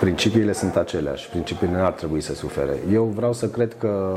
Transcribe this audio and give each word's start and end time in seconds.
principiile 0.00 0.52
sunt 0.52 0.76
aceleași, 0.76 1.28
principiile 1.28 1.76
nu 1.76 1.84
ar 1.84 1.92
trebui 1.92 2.20
să 2.20 2.34
sufere. 2.34 2.78
Eu 2.92 3.04
vreau 3.04 3.32
să 3.32 3.48
cred 3.48 3.74
că 3.78 4.14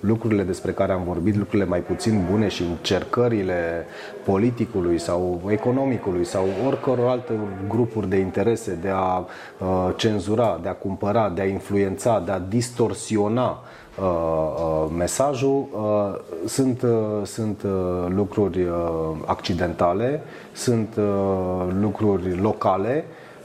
lucrurile 0.00 0.42
despre 0.42 0.72
care 0.72 0.92
am 0.92 1.02
vorbit, 1.04 1.36
lucrurile 1.36 1.68
mai 1.68 1.80
puțin 1.80 2.26
bune 2.30 2.48
și 2.48 2.62
încercările 2.62 3.86
politicului 4.24 4.98
sau 4.98 5.40
economicului 5.48 6.24
sau 6.24 6.46
oricăror 6.66 7.08
alte 7.08 7.32
grupuri 7.68 8.08
de 8.08 8.16
interese 8.16 8.78
de 8.80 8.88
a 8.92 9.18
uh, 9.18 9.94
cenzura, 9.96 10.58
de 10.62 10.68
a 10.68 10.74
cumpăra, 10.74 11.28
de 11.34 11.40
a 11.40 11.46
influența, 11.46 12.22
de 12.26 12.32
a 12.32 12.38
distorsiona 12.38 13.62
uh, 13.98 14.04
uh, 14.04 14.90
mesajul 14.96 15.66
uh, 15.72 16.20
sunt, 16.46 16.82
uh, 16.82 16.90
sunt 17.22 17.62
uh, 17.62 17.70
lucruri 18.08 18.62
uh, 18.62 18.76
accidentale, 19.24 20.22
sunt 20.52 20.96
uh, 20.98 21.66
lucruri 21.80 22.40
locale 22.40 23.04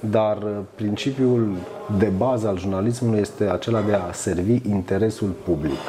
dar 0.09 0.37
uh, 0.37 0.49
principiul 0.75 1.55
de 1.97 2.05
bază 2.17 2.47
al 2.47 2.57
jurnalismului 2.57 3.19
este 3.19 3.43
acela 3.43 3.81
de 3.81 3.93
a 3.93 4.11
servi 4.11 4.69
interesul 4.69 5.29
public. 5.43 5.79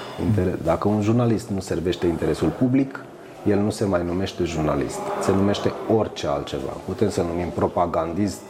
Dacă 0.63 0.89
un 0.89 1.03
jurnalist 1.03 1.49
nu 1.49 1.61
servește 1.61 2.07
interesul 2.07 2.49
public, 2.49 3.05
el 3.49 3.59
nu 3.59 3.71
se 3.71 3.85
mai 3.85 4.05
numește 4.05 4.45
jurnalist, 4.45 4.99
se 5.23 5.33
numește 5.33 5.73
orice 5.97 6.27
altceva. 6.27 6.73
Putem 6.85 7.11
să-l 7.11 7.25
numim 7.25 7.49
propagandist, 7.49 8.41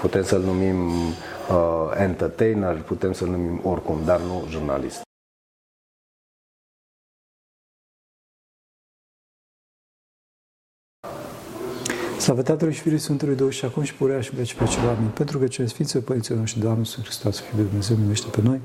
putem 0.00 0.22
să-l 0.22 0.40
numim 0.40 0.90
uh, 0.90 2.00
entertainer, 2.00 2.76
putem 2.76 3.12
să-l 3.12 3.28
numim 3.28 3.60
oricum, 3.64 3.96
dar 4.04 4.20
nu 4.20 4.44
jurnalist. 4.50 5.05
Slavă 12.26 12.42
Tatălui 12.42 12.74
și 12.74 12.80
Fiului 12.80 13.00
Sfântului 13.00 13.34
Duh 13.34 13.50
și 13.50 13.64
acum 13.64 13.82
și 13.82 13.94
purea 13.94 14.20
și 14.20 14.34
veci 14.34 14.54
pe 14.54 14.64
cel 14.64 14.88
Amin. 14.88 15.08
Pentru 15.14 15.38
că 15.38 15.46
cele 15.46 15.66
Sfințe 15.66 15.98
Părinții 15.98 16.34
noștri, 16.34 16.60
Doamne, 16.60 16.78
Iisus 16.78 17.02
Hristos, 17.02 17.40
Fiul 17.40 17.56
de 17.56 17.62
Dumnezeu, 17.62 17.96
numește 17.96 18.26
pe 18.30 18.40
noi. 18.42 18.60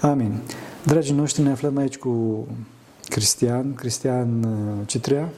Amin. 0.00 0.40
Dragii 0.84 1.14
noștri, 1.14 1.42
ne 1.42 1.50
aflăm 1.50 1.76
aici 1.76 1.96
cu 1.96 2.46
Cristian, 3.08 3.74
Cristian 3.74 4.42
uh, 4.42 4.86
Citrea, 4.86 5.28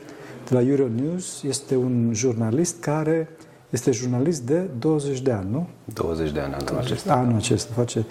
de 0.49 0.55
la 0.55 0.61
Euronews. 0.61 1.43
Este 1.43 1.77
un 1.77 2.11
jurnalist 2.15 2.81
care 2.81 3.29
este 3.71 3.91
jurnalist 3.91 4.43
de 4.43 4.69
20 4.79 5.21
de 5.21 5.33
ani, 5.33 5.51
nu? 5.51 5.69
20 5.85 6.31
de 6.31 6.41
ani 6.41 6.55
anul 6.55 6.79
acesta. 6.81 7.13
Anul 7.13 7.37
acesta 7.37 7.73
face 7.75 8.05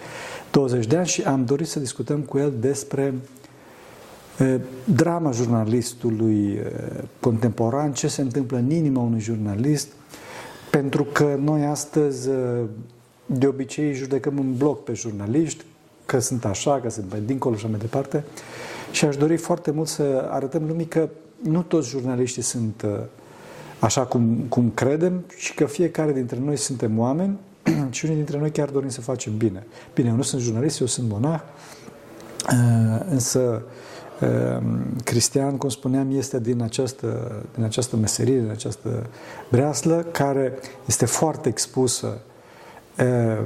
20 0.52 0.88
de 0.88 0.98
ani 0.98 1.08
și 1.08 1.22
am 1.22 1.46
dorit 1.46 1.68
să 1.68 1.80
discutăm 1.80 2.20
cu 2.20 2.38
el 2.38 2.54
despre 2.60 3.14
drama 4.84 5.32
jurnalistului 5.32 6.60
contemporan, 7.20 7.94
ce 7.94 8.08
se 8.08 8.22
întâmplă 8.22 8.58
în 8.58 8.72
inima 8.72 9.02
unui 9.02 9.20
jurnalist, 9.20 9.88
pentru 10.72 11.04
că 11.04 11.38
noi 11.44 11.66
astăzi 11.66 12.30
de 13.26 13.48
obicei 13.48 13.94
judecăm 13.94 14.38
în 14.38 14.58
bloc 14.58 14.84
pe 14.84 14.94
jurnaliști, 14.94 15.64
că 16.06 16.20
sunt 16.20 16.46
așa, 16.46 16.80
că 16.80 16.90
sunt 16.90 17.06
pe 17.06 17.18
dincolo 17.26 17.56
și 17.56 17.68
mai 17.70 17.80
departe. 17.80 18.24
Și 18.92 19.06
aș 19.06 19.18
dori 19.18 19.38
foarte 19.38 19.72
mult 19.72 19.88
să 19.88 20.28
arătăm 20.30 20.64
lumii 20.68 20.86
că 20.86 21.10
nu 21.44 21.62
toți 21.62 21.90
jurnaliștii 21.90 22.42
sunt 22.42 22.86
așa 23.80 24.06
cum, 24.06 24.46
cum 24.50 24.72
credem 24.74 25.24
și 25.36 25.54
că 25.54 25.66
fiecare 25.66 26.14
dintre 26.14 26.40
noi 26.44 26.58
suntem 26.58 27.00
oameni 27.00 27.38
și 27.90 28.06
unii 28.06 28.18
dintre 28.18 28.38
noi 28.38 28.52
chiar 28.52 28.70
dorim 28.70 28.90
să 28.90 29.02
facem 29.02 29.38
bine. 29.38 29.68
Bine, 29.94 30.10
eu 30.10 30.16
nu 30.16 30.22
sunt 30.22 30.42
jurnalist, 30.42 30.80
eu 30.80 30.88
sunt 30.88 31.10
monah, 31.10 31.42
însă 33.10 33.40
Ehm, 33.40 33.64
Cristian, 35.04 35.58
cum 35.58 35.70
spuneam, 35.70 36.18
este 36.18 36.40
din 36.40 36.62
această, 36.62 37.42
din 37.54 37.64
această 37.64 37.96
meserie, 37.96 38.40
din 38.40 38.50
această 38.50 39.10
breaslă, 39.50 40.06
care 40.12 40.54
este 40.86 41.06
foarte 41.06 41.50
expusă 41.50 42.18
ehm, 42.96 43.46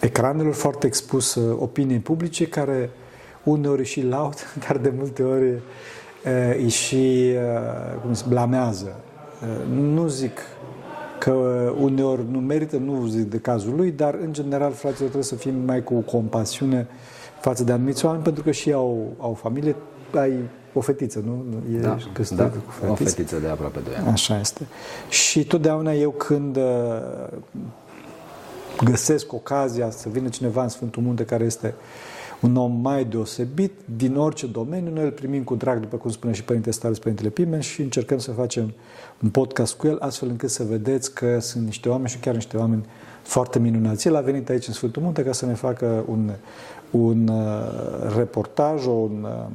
ecranelor, 0.00 0.54
foarte 0.54 0.86
expusă 0.86 1.40
opiniei 1.58 1.98
publice, 1.98 2.46
care 2.46 2.90
uneori 3.44 3.84
și 3.84 4.02
laud, 4.02 4.34
dar 4.68 4.76
de 4.76 4.92
multe 4.96 5.22
ori 5.22 5.62
îi 6.58 6.68
și 6.68 7.34
cum 8.02 8.14
se 8.14 8.24
blamează. 8.28 9.00
Nu 9.70 10.06
zic 10.06 10.38
că 11.18 11.32
uneori 11.80 12.22
nu 12.30 12.38
merită, 12.38 12.76
nu 12.76 13.06
zic 13.06 13.30
de 13.30 13.38
cazul 13.38 13.74
lui, 13.76 13.90
dar 13.90 14.14
în 14.14 14.32
general, 14.32 14.72
fraților, 14.72 15.08
trebuie 15.08 15.22
să 15.22 15.34
fim 15.34 15.54
mai 15.54 15.82
cu 15.82 15.94
compasiune 15.94 16.86
față 17.40 17.64
de 17.64 17.72
anumiți 17.72 18.04
oameni, 18.04 18.22
pentru 18.22 18.42
că 18.42 18.50
și 18.50 18.72
au, 18.72 19.12
au 19.18 19.32
familie, 19.32 19.76
ai 20.14 20.32
o 20.72 20.80
fetiță, 20.80 21.22
nu? 21.24 21.44
E 21.74 21.78
da, 21.78 21.96
da, 22.36 22.48
cu 22.48 22.70
fetiță. 22.70 22.90
o 22.90 22.94
fetiță 22.94 23.38
de 23.38 23.48
aproape 23.48 23.78
2 23.84 23.94
ani. 23.96 24.08
Așa 24.08 24.40
este. 24.40 24.66
Și 25.08 25.44
totdeauna 25.44 25.92
eu 25.92 26.10
când 26.10 26.56
uh, 26.56 26.62
găsesc 28.84 29.32
ocazia 29.32 29.90
să 29.90 30.08
vină 30.08 30.28
cineva 30.28 30.62
în 30.62 30.68
Sfântul 30.68 31.02
Munte 31.02 31.24
care 31.24 31.44
este 31.44 31.74
un 32.40 32.56
om 32.56 32.72
mai 32.80 33.04
deosebit 33.04 33.72
din 33.96 34.16
orice 34.16 34.46
domeniu, 34.46 34.92
noi 34.92 35.04
îl 35.04 35.10
primim 35.10 35.42
cu 35.42 35.54
drag, 35.54 35.80
după 35.80 35.96
cum 35.96 36.10
spune 36.10 36.32
și 36.32 36.44
Părintele 36.44 36.72
Stalis, 36.72 36.98
Părintele 36.98 37.28
Pimen 37.28 37.60
și 37.60 37.82
încercăm 37.82 38.18
să 38.18 38.30
facem 38.30 38.72
un 39.22 39.28
podcast 39.28 39.74
cu 39.74 39.86
el, 39.86 39.96
astfel 40.00 40.28
încât 40.28 40.50
să 40.50 40.64
vedeți 40.64 41.14
că 41.14 41.38
sunt 41.40 41.64
niște 41.64 41.88
oameni 41.88 42.08
și 42.08 42.18
chiar 42.18 42.34
niște 42.34 42.56
oameni 42.56 42.84
foarte 43.22 43.58
minunați. 43.58 44.06
El 44.06 44.16
a 44.16 44.20
venit 44.20 44.48
aici 44.48 44.66
în 44.66 44.72
Sfântul 44.72 45.02
Munte 45.02 45.22
ca 45.22 45.32
să 45.32 45.46
ne 45.46 45.54
facă 45.54 46.04
un, 46.08 46.30
un 46.90 47.28
uh, 47.28 48.14
reportaj, 48.16 48.86
un, 48.86 49.26
uh, 49.28 49.46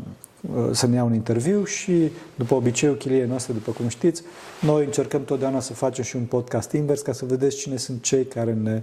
să 0.72 0.88
ne 0.88 0.96
ia 0.96 1.04
un 1.04 1.14
interviu 1.14 1.64
și, 1.64 2.12
după 2.36 2.56
obiceiul 2.56 2.96
chiliei 2.96 3.26
noastre, 3.26 3.54
după 3.54 3.72
cum 3.72 3.88
știți, 3.88 4.24
noi 4.62 4.86
încercăm 4.86 5.24
totdeauna 5.24 5.60
să 5.60 5.74
facem 5.74 6.04
și 6.04 6.16
un 6.16 6.24
podcast 6.24 6.72
invers 6.72 7.02
ca 7.02 7.12
să 7.12 7.26
vedeți 7.26 7.58
cine 7.58 7.78
sunt 7.78 8.02
cei 8.02 8.26
care 8.26 8.54
ne, 8.54 8.82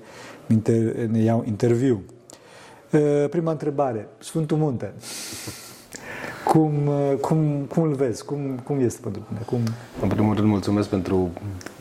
ne 1.06 1.18
iau 1.18 1.44
interviu. 1.46 2.02
Uh, 2.90 3.24
prima 3.30 3.50
întrebare. 3.50 4.08
Sfântul 4.18 4.56
Munte. 4.56 4.92
Cum, 6.44 6.72
cum, 7.20 7.66
cum 7.68 7.82
îl 7.82 7.94
vezi? 7.94 8.24
Cum, 8.24 8.60
cum 8.64 8.80
este 8.80 9.00
pentru 9.02 9.22
tine? 9.28 9.40
Cum... 9.46 9.58
În 10.02 10.08
primul 10.08 10.34
rând, 10.34 10.48
mulțumesc 10.48 10.88
pentru 10.88 11.30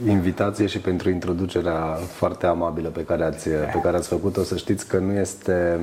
invitație 0.07 0.65
și 0.65 0.79
pentru 0.79 1.09
introducerea 1.09 1.97
foarte 2.11 2.45
amabilă 2.45 2.89
pe 2.89 3.03
care 3.03 3.23
ați, 3.23 3.49
pe 3.49 3.79
care 3.83 3.97
ați 3.97 4.07
făcut-o. 4.07 4.43
Să 4.43 4.57
știți 4.57 4.87
că 4.87 4.97
nu 4.97 5.11
este 5.11 5.79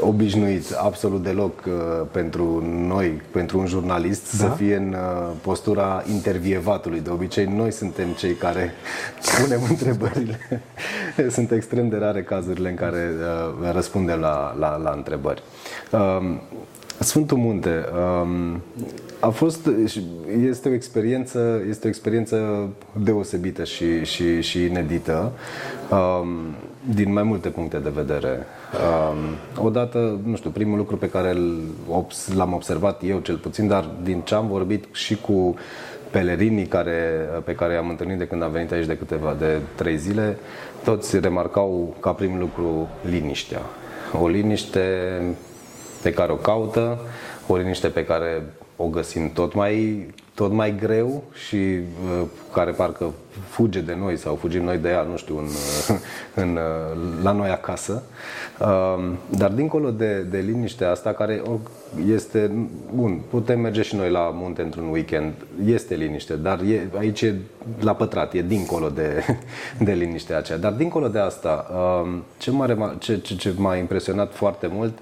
obișnuit 0.00 0.72
absolut 0.72 1.22
deloc 1.22 1.64
uh, 1.66 1.72
pentru 2.10 2.62
noi, 2.86 3.22
pentru 3.30 3.58
un 3.58 3.66
jurnalist, 3.66 4.38
da? 4.38 4.46
să 4.46 4.54
fie 4.54 4.76
în 4.76 4.88
uh, 4.92 5.30
postura 5.40 6.02
intervievatului. 6.12 7.00
De 7.00 7.10
obicei, 7.10 7.44
noi 7.44 7.72
suntem 7.72 8.08
cei 8.08 8.34
care 8.34 8.72
punem 9.42 9.60
întrebările. 9.68 10.38
Sunt 11.30 11.50
extrem 11.50 11.88
de 11.88 11.96
rare 11.96 12.22
cazurile 12.22 12.68
în 12.68 12.74
care 12.74 13.10
uh, 13.60 13.70
răspundem 13.72 14.20
la, 14.20 14.56
la, 14.58 14.76
la 14.76 14.90
întrebări. 14.96 15.42
Uh, 17.02 17.08
Sfântul 17.08 17.36
Munte 17.36 17.84
um, 18.22 18.60
a 19.20 19.28
fost, 19.28 19.68
este 20.48 20.68
o 20.68 20.72
experiență, 20.72 21.62
este 21.68 21.86
o 21.86 21.88
experiență 21.88 22.68
deosebită 22.92 23.64
și, 23.64 24.04
și, 24.04 24.40
și 24.40 24.64
inedită 24.64 25.32
um, 25.90 26.28
din 26.94 27.12
mai 27.12 27.22
multe 27.22 27.48
puncte 27.48 27.78
de 27.78 27.92
vedere. 27.94 28.46
Um, 28.72 29.64
odată, 29.64 30.20
nu 30.24 30.36
știu, 30.36 30.50
primul 30.50 30.76
lucru 30.76 30.96
pe 30.96 31.08
care 31.08 31.36
l-am 32.34 32.52
observat 32.52 33.02
eu 33.04 33.18
cel 33.18 33.36
puțin, 33.36 33.66
dar 33.66 33.90
din 34.02 34.20
ce 34.20 34.34
am 34.34 34.46
vorbit 34.48 34.84
și 34.92 35.16
cu 35.16 35.54
pelerinii 36.10 36.66
care, 36.66 37.28
pe 37.44 37.54
care 37.54 37.72
i-am 37.72 37.88
întâlnit 37.88 38.18
de 38.18 38.26
când 38.26 38.42
am 38.42 38.50
venit 38.50 38.72
aici 38.72 38.86
de 38.86 38.96
câteva, 38.96 39.36
de 39.38 39.60
trei 39.74 39.96
zile, 39.96 40.36
toți 40.84 41.18
remarcau 41.18 41.96
ca 42.00 42.10
prim 42.10 42.38
lucru 42.38 42.88
liniștea. 43.02 43.62
O 44.20 44.28
liniște 44.28 44.80
pe 46.02 46.12
care 46.12 46.32
o 46.32 46.36
caută, 46.36 46.98
o 47.46 47.56
liniște 47.56 47.88
pe 47.88 48.04
care 48.04 48.42
o 48.76 48.86
găsim 48.86 49.32
tot 49.32 49.54
mai, 49.54 50.06
tot 50.34 50.52
mai 50.52 50.76
greu 50.76 51.22
și 51.46 51.56
uh, 51.56 52.26
care 52.52 52.70
parcă 52.70 53.12
fuge 53.48 53.80
de 53.80 53.96
noi 53.98 54.16
sau 54.16 54.34
fugim 54.34 54.62
noi 54.62 54.78
de 54.78 54.88
ea, 54.88 55.02
nu 55.02 55.16
știu, 55.16 55.38
în, 55.38 55.44
uh, 55.44 55.98
în, 56.34 56.56
uh, 56.56 57.22
la 57.22 57.32
noi 57.32 57.48
acasă. 57.48 58.02
Uh, 58.60 59.12
dar 59.28 59.50
dincolo 59.50 59.90
de, 59.90 60.20
de 60.20 60.38
liniștea 60.38 60.90
asta, 60.90 61.12
care 61.12 61.42
este, 62.12 62.68
bun, 62.94 63.20
putem 63.30 63.60
merge 63.60 63.82
și 63.82 63.96
noi 63.96 64.10
la 64.10 64.30
munte 64.34 64.62
într-un 64.62 64.88
weekend, 64.90 65.32
este 65.64 65.94
liniște, 65.94 66.34
dar 66.34 66.60
e, 66.60 66.88
aici 66.98 67.22
e 67.22 67.34
la 67.80 67.94
pătrat, 67.94 68.34
e 68.34 68.42
dincolo 68.42 68.88
de, 68.88 69.24
de 69.86 69.92
liniștea 69.92 70.36
aceea. 70.36 70.58
Dar 70.58 70.72
dincolo 70.72 71.08
de 71.08 71.18
asta, 71.18 71.66
uh, 71.72 72.12
ce, 72.38 72.50
m-a, 72.50 72.96
ce, 72.98 73.18
ce, 73.18 73.36
ce 73.36 73.54
m-a 73.56 73.76
impresionat 73.76 74.34
foarte 74.34 74.66
mult 74.66 74.98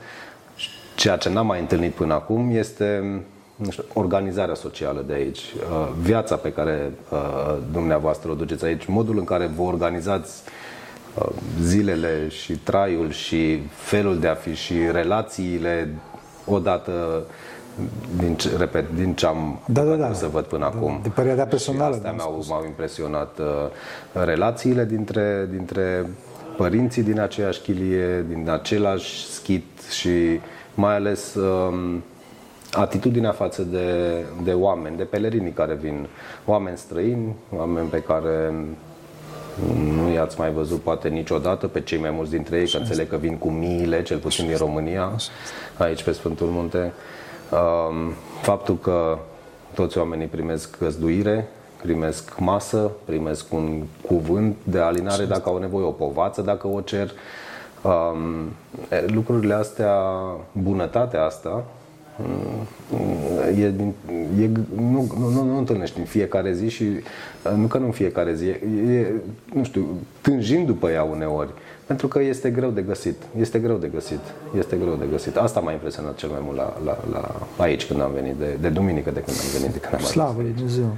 Ceea 1.01 1.17
ce 1.17 1.29
n-am 1.29 1.47
mai 1.47 1.61
întâlnit 1.61 1.93
până 1.93 2.15
acum 2.15 2.51
este 2.51 3.21
nu 3.57 3.71
știu, 3.71 3.85
organizarea 3.93 4.55
socială 4.55 5.05
de 5.07 5.13
aici, 5.13 5.39
uh, 5.39 5.89
viața 6.01 6.37
pe 6.37 6.53
care 6.53 6.93
uh, 7.11 7.57
dumneavoastră 7.73 8.31
o 8.31 8.35
duceți 8.35 8.65
aici, 8.65 8.87
modul 8.87 9.19
în 9.19 9.25
care 9.25 9.47
vă 9.47 9.63
organizați 9.63 10.43
uh, 11.19 11.29
zilele 11.61 12.29
și 12.29 12.53
traiul 12.53 13.11
și 13.11 13.63
felul 13.71 14.19
de 14.19 14.29
a 14.29 14.35
fi 14.35 14.55
și 14.55 14.75
relațiile 14.93 15.95
odată 16.47 17.25
din 18.17 18.35
ce, 18.35 18.57
repet, 18.57 18.85
din 18.95 19.15
ce 19.15 19.27
am 19.27 19.61
da, 19.67 19.83
da, 19.83 19.95
da. 19.95 20.13
să 20.13 20.27
văd 20.27 20.45
până 20.45 20.71
da, 20.73 20.79
acum. 20.79 21.01
De 21.03 21.09
perioada 21.09 21.45
personală. 21.45 21.95
astea 21.95 22.13
m-au, 22.13 22.45
m-au 22.49 22.65
impresionat 22.65 23.39
uh, 23.39 23.47
relațiile 24.25 24.85
dintre, 24.85 25.49
dintre 25.51 26.07
părinții 26.57 27.03
din 27.03 27.21
aceeași 27.21 27.61
chilie, 27.61 28.25
din 28.29 28.49
același 28.51 29.27
schit 29.27 29.67
și 29.91 30.41
mai 30.81 30.95
ales 30.95 31.35
um, 31.35 32.03
atitudinea 32.73 33.33
față 33.33 33.63
de, 33.63 34.15
de 34.45 34.53
oameni, 34.53 34.97
de 34.97 35.03
pelerinii 35.03 35.53
care 35.53 35.75
vin, 35.75 36.07
oameni 36.45 36.77
străini, 36.77 37.35
oameni 37.57 37.89
pe 37.89 38.03
care 38.03 38.55
nu 39.95 40.13
i-ați 40.13 40.39
mai 40.39 40.51
văzut 40.51 40.81
poate 40.81 41.09
niciodată 41.09 41.67
pe 41.67 41.81
cei 41.81 41.99
mai 41.99 42.11
mulți 42.11 42.31
dintre 42.31 42.59
ei, 42.59 42.69
că 42.69 42.77
înțeleg 42.77 43.09
că 43.09 43.17
vin 43.17 43.37
cu 43.37 43.49
miile, 43.49 44.03
cel 44.03 44.19
puțin 44.19 44.47
din 44.47 44.57
România, 44.57 45.13
aici 45.79 46.03
pe 46.03 46.13
Sfântul 46.13 46.47
Munte. 46.47 46.93
Um, 47.51 48.13
faptul 48.43 48.79
că 48.79 49.19
toți 49.75 49.99
oamenii 49.99 50.27
primesc 50.27 50.79
găzduire, 50.79 51.49
primesc 51.83 52.39
masă, 52.39 52.91
primesc 53.05 53.53
un 53.53 53.83
cuvânt 54.07 54.57
de 54.63 54.79
alinare 54.79 55.25
dacă 55.25 55.49
au 55.49 55.59
nevoie, 55.59 55.85
o 55.85 55.91
povață 55.91 56.43
dacă 56.43 56.67
o 56.67 56.81
cer. 56.81 57.13
Um, 57.83 58.49
lucrurile 59.07 59.55
astea, 59.55 59.95
bunătatea 60.53 61.25
asta, 61.25 61.65
e, 63.59 63.65
e, 64.43 64.51
nu, 64.77 65.07
nu, 65.19 65.29
nu, 65.29 65.45
nu 65.45 65.59
întâlnești 65.59 65.99
în 65.99 66.05
fiecare 66.05 66.53
zi 66.53 66.69
și 66.69 66.85
nu 67.57 67.67
că 67.67 67.79
nu 67.79 67.85
în 67.85 67.91
fiecare 67.91 68.35
zi, 68.35 68.47
e, 68.47 68.59
e, 68.93 69.13
nu 69.55 69.65
știu, 69.65 69.87
tânjim 70.21 70.65
după 70.65 70.91
ea 70.91 71.03
uneori, 71.03 71.51
pentru 71.87 72.09
că 72.09 72.23
este 72.23 72.51
greu 72.51 72.71
de 72.71 72.83
găsit, 72.83 73.17
este 73.39 73.59
greu 73.59 73.77
de 73.77 73.91
găsit, 73.95 74.21
este 74.59 74.77
greu 74.77 74.95
de 74.95 75.07
găsit. 75.11 75.37
Asta 75.37 75.61
m-a 75.61 75.73
impresionat 75.73 76.15
cel 76.15 76.29
mai 76.29 76.41
mult 76.43 76.57
la, 76.57 76.77
la, 76.85 76.99
la 77.13 77.47
aici 77.57 77.87
când 77.87 78.01
am 78.01 78.11
venit, 78.15 78.35
de, 78.35 78.57
de 78.61 78.69
duminică 78.69 79.11
de 79.11 79.21
când 79.21 79.37
am 79.41 79.59
venit, 79.59 79.73
de 79.73 79.79
când 79.79 79.95
am 79.95 80.01
Slavă 80.01 80.41
Lui 80.43 80.53
Dumnezeu! 80.57 80.97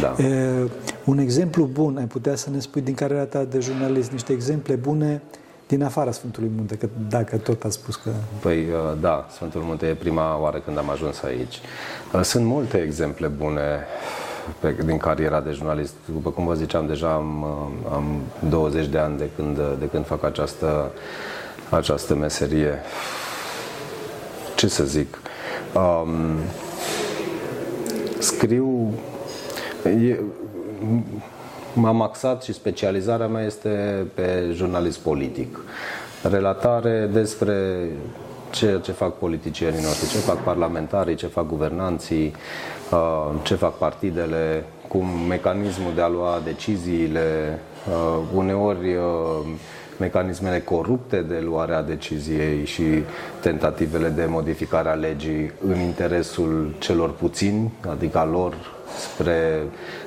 Da. 0.00 0.24
E, 0.24 0.68
un 1.04 1.18
exemplu 1.18 1.68
bun, 1.72 1.96
ai 1.96 2.04
putea 2.04 2.34
să 2.34 2.50
ne 2.50 2.58
spui 2.58 2.80
din 2.80 2.94
carierea 2.94 3.24
ta 3.24 3.44
de 3.44 3.58
jurnalist, 3.58 4.10
niște 4.10 4.32
exemple 4.32 4.74
bune 4.74 5.22
din 5.76 5.82
afara 5.82 6.10
Sfântului 6.10 6.50
Munte, 6.56 6.76
că 6.76 6.88
dacă 7.08 7.36
tot 7.36 7.64
a 7.64 7.68
spus 7.68 7.96
că... 7.96 8.10
Păi 8.40 8.58
uh, 8.58 9.00
da, 9.00 9.26
Sfântul 9.30 9.60
Munte 9.60 9.86
e 9.86 9.94
prima 9.94 10.40
oară 10.40 10.58
când 10.58 10.78
am 10.78 10.90
ajuns 10.90 11.22
aici. 11.22 11.60
Uh, 12.12 12.20
sunt 12.20 12.44
multe 12.44 12.78
exemple 12.78 13.26
bune 13.26 13.86
pe, 14.60 14.76
din 14.84 14.96
cariera 14.96 15.40
de 15.40 15.50
jurnalist. 15.50 15.94
După 16.12 16.30
cum 16.30 16.46
vă 16.46 16.54
ziceam, 16.54 16.86
deja 16.86 17.12
am, 17.12 17.42
uh, 17.42 17.92
am 17.92 18.20
20 18.48 18.86
de 18.86 18.98
ani 18.98 19.18
de 19.18 19.28
când, 19.36 19.56
de 19.78 19.88
când 19.88 20.06
fac 20.06 20.24
această, 20.24 20.90
această 21.70 22.14
meserie. 22.14 22.80
Ce 24.54 24.68
să 24.68 24.84
zic? 24.84 25.18
Um, 25.74 26.38
scriu... 28.18 28.92
E, 29.84 30.18
m-am 31.74 32.02
axat 32.02 32.42
și 32.42 32.52
specializarea 32.52 33.26
mea 33.26 33.44
este 33.44 34.06
pe 34.14 34.50
jurnalist 34.52 34.98
politic. 34.98 35.58
Relatare 36.22 37.08
despre 37.12 37.88
ceea 38.50 38.78
ce 38.78 38.92
fac 38.92 39.18
politicienii 39.18 39.82
noștri, 39.82 40.08
ce 40.08 40.16
fac 40.18 40.36
parlamentarii, 40.36 41.14
ce 41.14 41.26
fac 41.26 41.46
guvernanții, 41.46 42.32
uh, 42.90 43.30
ce 43.42 43.54
fac 43.54 43.78
partidele, 43.78 44.64
cum 44.88 45.06
mecanismul 45.28 45.94
de 45.94 46.00
a 46.00 46.08
lua 46.08 46.40
deciziile, 46.44 47.58
uh, 47.88 48.22
uneori 48.34 48.94
uh, 48.94 49.52
mecanismele 49.98 50.60
corupte 50.60 51.20
de 51.20 51.40
luare 51.44 51.74
a 51.74 51.82
deciziei 51.82 52.64
și 52.64 52.82
tentativele 53.40 54.08
de 54.08 54.26
modificare 54.28 54.88
a 54.88 54.94
legii 54.94 55.52
în 55.66 55.80
interesul 55.80 56.74
celor 56.78 57.10
puțini, 57.10 57.72
adică 57.88 58.18
a 58.18 58.24
lor 58.24 58.54
spre 58.98 59.62
uh, 59.64 60.01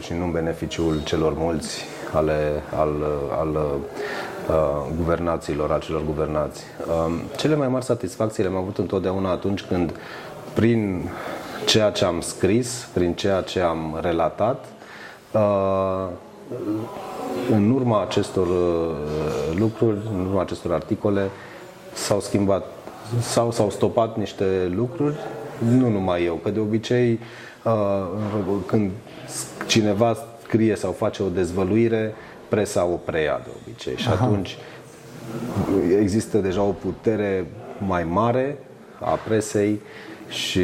și 0.00 0.12
nu 0.12 0.24
în 0.24 0.30
beneficiul 0.30 1.00
celor 1.04 1.32
mulți 1.36 1.84
ale, 2.12 2.62
al, 2.76 2.90
al 3.38 3.48
uh, 4.48 4.54
guvernațiilor, 4.96 5.70
al 5.70 5.80
celor 5.80 6.04
guvernați. 6.04 6.62
Uh, 6.86 7.14
cele 7.36 7.54
mai 7.54 7.68
mari 7.68 7.84
satisfacții 7.84 8.42
le-am 8.42 8.56
avut 8.56 8.78
întotdeauna 8.78 9.30
atunci 9.30 9.62
când, 9.62 9.94
prin 10.54 11.10
ceea 11.64 11.90
ce 11.90 12.04
am 12.04 12.20
scris, 12.20 12.88
prin 12.94 13.14
ceea 13.14 13.40
ce 13.40 13.60
am 13.60 13.98
relatat, 14.00 14.64
uh, 15.32 16.08
în 17.50 17.70
urma 17.70 18.02
acestor 18.02 18.46
uh, 18.46 19.56
lucruri, 19.58 19.98
în 20.14 20.26
urma 20.26 20.40
acestor 20.40 20.72
articole, 20.72 21.30
s-au 21.92 22.20
schimbat 22.20 22.66
sau 23.20 23.50
s-au 23.50 23.70
stopat 23.70 24.16
niște 24.16 24.72
lucruri, 24.74 25.14
nu 25.58 25.88
numai 25.88 26.24
eu, 26.24 26.34
că 26.34 26.50
de 26.50 26.60
obicei 26.60 27.18
uh, 27.64 28.06
când 28.66 28.90
cineva 29.72 30.16
scrie 30.42 30.74
sau 30.74 30.92
face 30.92 31.22
o 31.22 31.28
dezvăluire, 31.28 32.14
presa 32.48 32.84
o 32.84 32.96
preia 32.96 33.40
de 33.44 33.50
obicei 33.62 33.96
și 33.96 34.08
Aha. 34.08 34.24
atunci 34.24 34.56
există 36.00 36.38
deja 36.38 36.62
o 36.62 36.70
putere 36.70 37.46
mai 37.86 38.04
mare 38.04 38.58
a 39.00 39.10
presei 39.10 39.80
și 40.28 40.60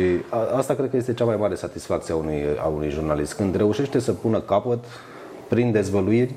asta 0.57 0.75
cred 0.75 0.91
că 0.91 0.97
este 0.97 1.15
cea 1.15 1.25
mai 1.25 1.37
mare 1.37 1.55
satisfacție 1.55 2.15
a 2.15 2.17
unui, 2.17 2.43
a 2.63 2.67
unui 2.67 2.91
jurnalist, 2.91 3.35
când 3.35 3.57
reușește 3.57 3.99
să 3.99 4.13
pună 4.13 4.41
capăt 4.41 4.85
prin 5.49 5.73
dezvăluiri 5.73 6.35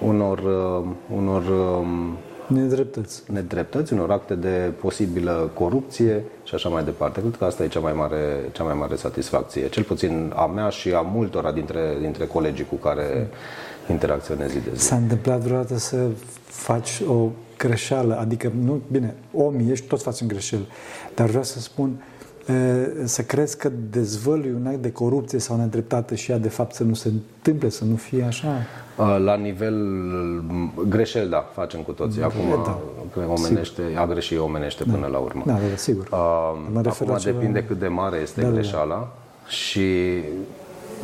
unor, 0.00 0.38
uh, 0.38 0.88
unor 1.16 1.42
um, 1.42 2.16
Nedreptăți. 2.52 3.22
Nedreptăți, 3.32 3.92
unor 3.92 4.10
acte 4.10 4.34
de 4.34 4.72
posibilă 4.80 5.50
corupție 5.54 6.24
și 6.44 6.54
așa 6.54 6.68
mai 6.68 6.84
departe. 6.84 7.20
Cred 7.20 7.36
că 7.36 7.44
asta 7.44 7.64
e 7.64 7.68
cea 7.68 7.80
mai 7.80 7.92
mare, 7.92 8.48
cea 8.52 8.64
mai 8.64 8.74
mare 8.74 8.96
satisfacție, 8.96 9.68
cel 9.68 9.82
puțin 9.82 10.32
a 10.36 10.46
mea 10.46 10.68
și 10.68 10.92
a 10.92 11.00
multora 11.00 11.52
dintre, 11.52 11.96
dintre 12.00 12.26
colegii 12.26 12.64
cu 12.64 12.74
care 12.74 13.28
interacționez 13.90 14.50
zi 14.50 14.60
de 14.60 14.70
zi. 14.74 14.84
S-a 14.84 14.96
întâmplat 14.96 15.40
vreodată 15.40 15.78
să 15.78 16.08
faci 16.44 17.02
o 17.08 17.28
greșeală, 17.58 18.18
adică, 18.18 18.52
nu, 18.64 18.80
bine, 18.90 19.14
om 19.32 19.54
ești, 19.70 19.86
toți 19.86 20.02
facem 20.02 20.26
greșeli, 20.26 20.66
dar 21.14 21.26
vreau 21.28 21.42
să 21.42 21.60
spun, 21.60 22.02
să 23.04 23.22
crezi 23.22 23.56
că 23.56 23.70
dezvălui 23.90 24.54
un 24.60 24.66
act 24.66 24.82
de 24.82 24.92
corupție 24.92 25.38
sau 25.38 25.56
nedreptate 25.56 26.14
și 26.14 26.30
ea 26.30 26.38
de 26.38 26.48
fapt 26.48 26.74
să 26.74 26.84
nu 26.84 26.94
se 26.94 27.08
întâmple, 27.08 27.68
să 27.68 27.84
nu 27.84 27.96
fie 27.96 28.24
așa? 28.24 28.48
La 29.24 29.36
nivel 29.36 29.76
greșel, 30.88 31.28
da, 31.28 31.50
facem 31.54 31.80
cu 31.80 31.92
toții. 31.92 32.22
Acum, 32.22 32.62
da, 32.64 32.78
omenește, 33.26 33.82
sigur. 33.86 34.00
a 34.00 34.06
greșit 34.06 34.38
omenește 34.38 34.84
până 34.84 35.00
da. 35.00 35.06
la 35.06 35.18
urmă. 35.18 35.42
Da, 35.46 35.52
da, 35.52 35.76
sigur. 35.76 36.08
Uh, 36.10 36.86
acum 36.86 37.18
depinde 37.24 37.58
ceva... 37.58 37.66
cât 37.66 37.78
de 37.78 37.88
mare 37.88 38.18
este 38.22 38.40
da, 38.40 38.50
greșeala 38.50 38.94
da, 38.94 38.94
da. 38.94 39.48
și 39.48 39.88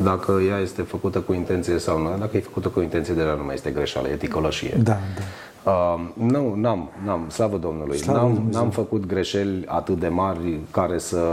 dacă 0.03 0.41
ea 0.49 0.57
este 0.57 0.81
făcută 0.81 1.19
cu 1.19 1.33
intenție 1.33 1.77
sau 1.77 2.01
nu. 2.01 2.09
Dacă 2.19 2.37
e 2.37 2.39
făcută 2.39 2.67
cu 2.67 2.81
intenție, 2.81 3.13
deja 3.13 3.33
nu 3.33 3.43
mai 3.43 3.53
este 3.53 3.69
greșeală, 3.69 4.07
e 4.07 4.15
ticăloșie. 4.15 4.77
Da, 4.83 4.91
da. 4.91 5.21
Uh, 5.63 5.99
nu, 6.13 6.53
n-am, 6.55 6.89
n-am, 7.05 7.29
slavă 7.29 7.57
Domnului. 7.57 7.97
Slavă 7.97 8.19
n-am, 8.19 8.47
n-am 8.51 8.69
făcut 8.69 9.05
greșeli 9.05 9.63
atât 9.67 9.99
de 9.99 10.07
mari 10.07 10.59
care 10.71 10.97
să, 10.97 11.23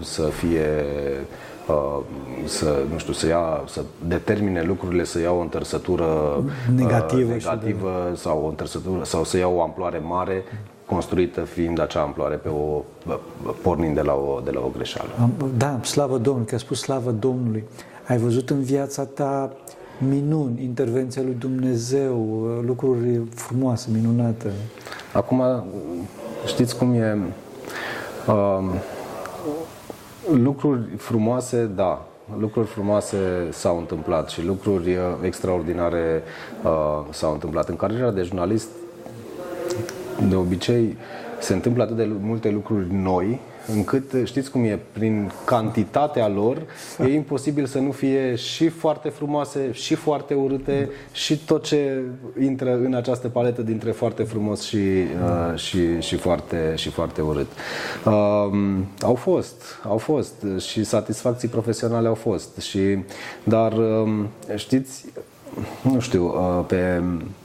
să 0.00 0.22
fie 0.22 0.84
uh, 1.68 1.98
să, 2.44 2.82
nu 2.92 2.98
știu, 2.98 3.12
să, 3.12 3.26
ia, 3.26 3.62
să 3.66 3.84
determine 4.06 4.62
lucrurile 4.62 5.04
să 5.04 5.20
iau 5.20 5.38
o 5.38 5.40
întărsătură 5.40 6.06
negativă, 6.76 7.20
uh, 7.20 7.28
negativă 7.28 8.08
de... 8.10 8.16
sau 8.16 8.42
o 8.44 8.48
întărsătură 8.48 9.04
sau 9.04 9.24
să 9.24 9.38
iau 9.38 9.56
o 9.56 9.62
amploare 9.62 9.98
mare 9.98 10.44
construită 10.86 11.40
fiind 11.40 11.80
acea 11.80 12.00
amploare 12.00 12.34
pe 12.34 12.48
o, 12.48 12.82
pornind 13.62 13.94
de 13.94 14.00
la 14.00 14.12
o, 14.12 14.40
de 14.44 14.50
la 14.50 14.60
o 14.60 14.70
greșeală. 14.76 15.08
Da, 15.56 15.80
slavă 15.82 16.18
Domnului, 16.18 16.48
că 16.48 16.54
a 16.54 16.58
spus 16.58 16.80
slavă 16.80 17.10
Domnului. 17.10 17.64
Ai 18.08 18.18
văzut 18.18 18.50
în 18.50 18.62
viața 18.62 19.04
ta 19.04 19.52
minuni, 20.08 20.62
intervenția 20.62 21.22
lui 21.22 21.36
Dumnezeu, 21.38 22.16
lucruri 22.66 23.20
frumoase, 23.34 23.88
minunate. 23.92 24.50
Acum, 25.12 25.42
știți 26.46 26.76
cum 26.76 26.92
e? 26.94 27.18
Uh, 28.26 28.80
lucruri 30.42 30.80
frumoase, 30.96 31.70
da, 31.74 32.06
lucruri 32.38 32.66
frumoase 32.66 33.16
s-au 33.50 33.78
întâmplat 33.78 34.28
și 34.28 34.44
lucruri 34.44 34.94
uh, 34.94 35.02
extraordinare 35.22 36.22
uh, 36.64 36.70
s-au 37.10 37.32
întâmplat. 37.32 37.68
În 37.68 37.76
cariera 37.76 38.10
de 38.10 38.22
jurnalist, 38.22 38.68
de 40.28 40.34
obicei, 40.34 40.96
se 41.40 41.52
întâmplă 41.52 41.82
atât 41.82 41.96
de 41.96 42.10
multe 42.20 42.50
lucruri 42.50 42.86
noi 42.94 43.40
încât 43.66 44.12
știți 44.24 44.50
cum 44.50 44.64
e, 44.64 44.78
prin 44.92 45.32
cantitatea 45.44 46.28
lor 46.28 46.62
e 46.98 47.14
imposibil 47.14 47.66
să 47.66 47.78
nu 47.78 47.90
fie 47.90 48.34
și 48.34 48.68
foarte 48.68 49.08
frumoase, 49.08 49.72
și 49.72 49.94
foarte 49.94 50.34
urâte 50.34 50.90
și 51.12 51.38
tot 51.38 51.64
ce 51.64 52.02
intră 52.40 52.74
în 52.74 52.94
această 52.94 53.28
paletă 53.28 53.62
dintre 53.62 53.90
foarte 53.90 54.22
frumos 54.22 54.62
și, 54.62 54.76
uh, 54.76 55.58
și, 55.58 56.00
și, 56.00 56.16
foarte, 56.16 56.72
și 56.76 56.90
foarte 56.90 57.20
urât. 57.20 57.50
Uh, 58.04 58.12
au 59.00 59.14
fost, 59.14 59.62
au 59.88 59.98
fost 59.98 60.34
și 60.58 60.84
satisfacții 60.84 61.48
profesionale 61.48 62.08
au 62.08 62.14
fost, 62.14 62.58
și, 62.58 62.98
dar 63.44 63.72
uh, 63.72 64.24
știți, 64.54 65.04
nu 65.82 66.00
știu, 66.00 66.24
uh, 66.26 66.64
pe, 66.66 67.02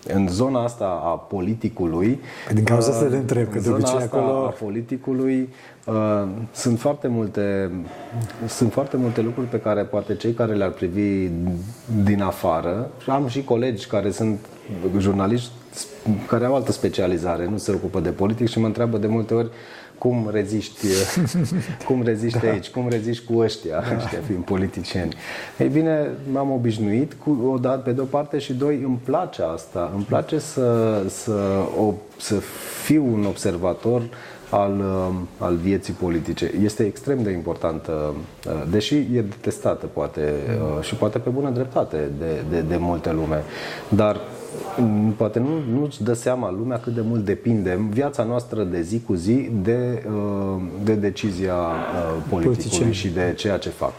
în 0.08 0.28
zona 0.28 0.64
asta 0.64 1.02
a 1.04 1.10
politicului... 1.10 2.20
Din 2.54 2.64
cauza 2.64 2.92
asta 2.92 3.06
te 3.06 3.16
întreb, 3.16 3.52
că 3.52 3.60
de 3.60 3.70
obicei 3.70 4.00
acolo... 4.00 4.46
a 4.46 4.50
politicului 4.50 5.50
Uh, 5.88 6.28
sunt 6.52 6.80
foarte 6.80 7.08
multe 7.08 7.72
sunt 8.48 8.72
foarte 8.72 8.98
multe 8.98 9.22
lucruri 9.22 9.48
pe 9.48 9.60
care 9.60 9.84
poate 9.84 10.16
cei 10.16 10.34
care 10.34 10.54
le-ar 10.54 10.70
privi 10.70 11.30
din 12.04 12.22
afară. 12.22 12.92
Și 13.04 13.10
am 13.10 13.28
și 13.28 13.44
colegi 13.44 13.88
care 13.88 14.12
sunt 14.12 14.40
jurnaliști 14.98 15.52
care 16.28 16.46
au 16.46 16.56
altă 16.56 16.72
specializare, 16.72 17.48
nu 17.48 17.58
se 17.58 17.72
ocupă 17.72 18.00
de 18.00 18.10
politic 18.10 18.50
și 18.50 18.60
mă 18.60 18.66
întreabă 18.66 18.98
de 18.98 19.08
multe 19.08 19.34
ori 19.34 19.50
cum 19.98 20.30
reziști, 20.32 20.86
cum 21.88 22.04
reziști 22.04 22.40
da. 22.40 22.50
aici, 22.50 22.70
cum 22.70 22.88
reziști 22.90 23.26
cu 23.26 23.40
ăștia, 23.40 23.84
da. 23.90 23.96
ăștia 23.96 24.20
fiind 24.26 24.44
politicieni. 24.44 25.16
Ei 25.58 25.68
bine, 25.68 26.10
m-am 26.32 26.52
obișnuit 26.52 27.14
cu 27.14 27.50
o 27.54 27.58
dată 27.58 27.78
pe 27.78 27.92
de 27.92 28.02
o 28.02 28.04
parte 28.04 28.38
și 28.38 28.54
doi, 28.54 28.82
îmi 28.86 29.00
place 29.04 29.42
asta, 29.42 29.92
îmi 29.96 30.04
place 30.04 30.40
să, 30.40 31.02
să, 31.08 31.34
o, 31.80 31.94
să 32.18 32.36
fiu 32.84 33.06
un 33.14 33.26
observator 33.26 34.02
al, 34.50 34.84
al 35.38 35.56
vieții 35.56 35.94
politice. 35.94 36.52
Este 36.64 36.84
extrem 36.84 37.24
de 37.24 37.32
importantă, 37.32 38.14
deși 38.70 38.96
e 38.96 39.22
detestată 39.22 39.86
poate 39.86 40.34
mm. 40.60 40.82
și 40.82 40.96
poate 40.96 41.20
pe 41.20 41.30
bună 41.30 41.50
dreptate 41.50 42.10
de, 42.20 42.42
de, 42.50 42.62
de 42.62 42.78
multe 42.78 43.12
lume, 43.12 43.44
dar 43.90 44.20
poate 45.18 45.40
nu, 45.40 45.80
nu-ți 45.80 46.04
dă 46.04 46.14
seama 46.14 46.52
lumea 46.52 46.80
cât 46.80 46.94
de 46.94 47.02
mult 47.02 47.26
depindem 47.26 47.90
viața 47.90 48.24
noastră 48.24 48.64
de 48.64 48.82
zi 48.82 49.02
cu 49.06 49.14
zi 49.14 49.50
de, 49.62 50.04
uh, 50.08 50.62
de 50.84 50.94
decizia 50.94 51.54
uh, 51.54 52.24
politicului 52.30 52.94
și 52.94 53.08
de 53.08 53.34
ceea 53.38 53.58
ce 53.58 53.70
fac. 53.70 53.94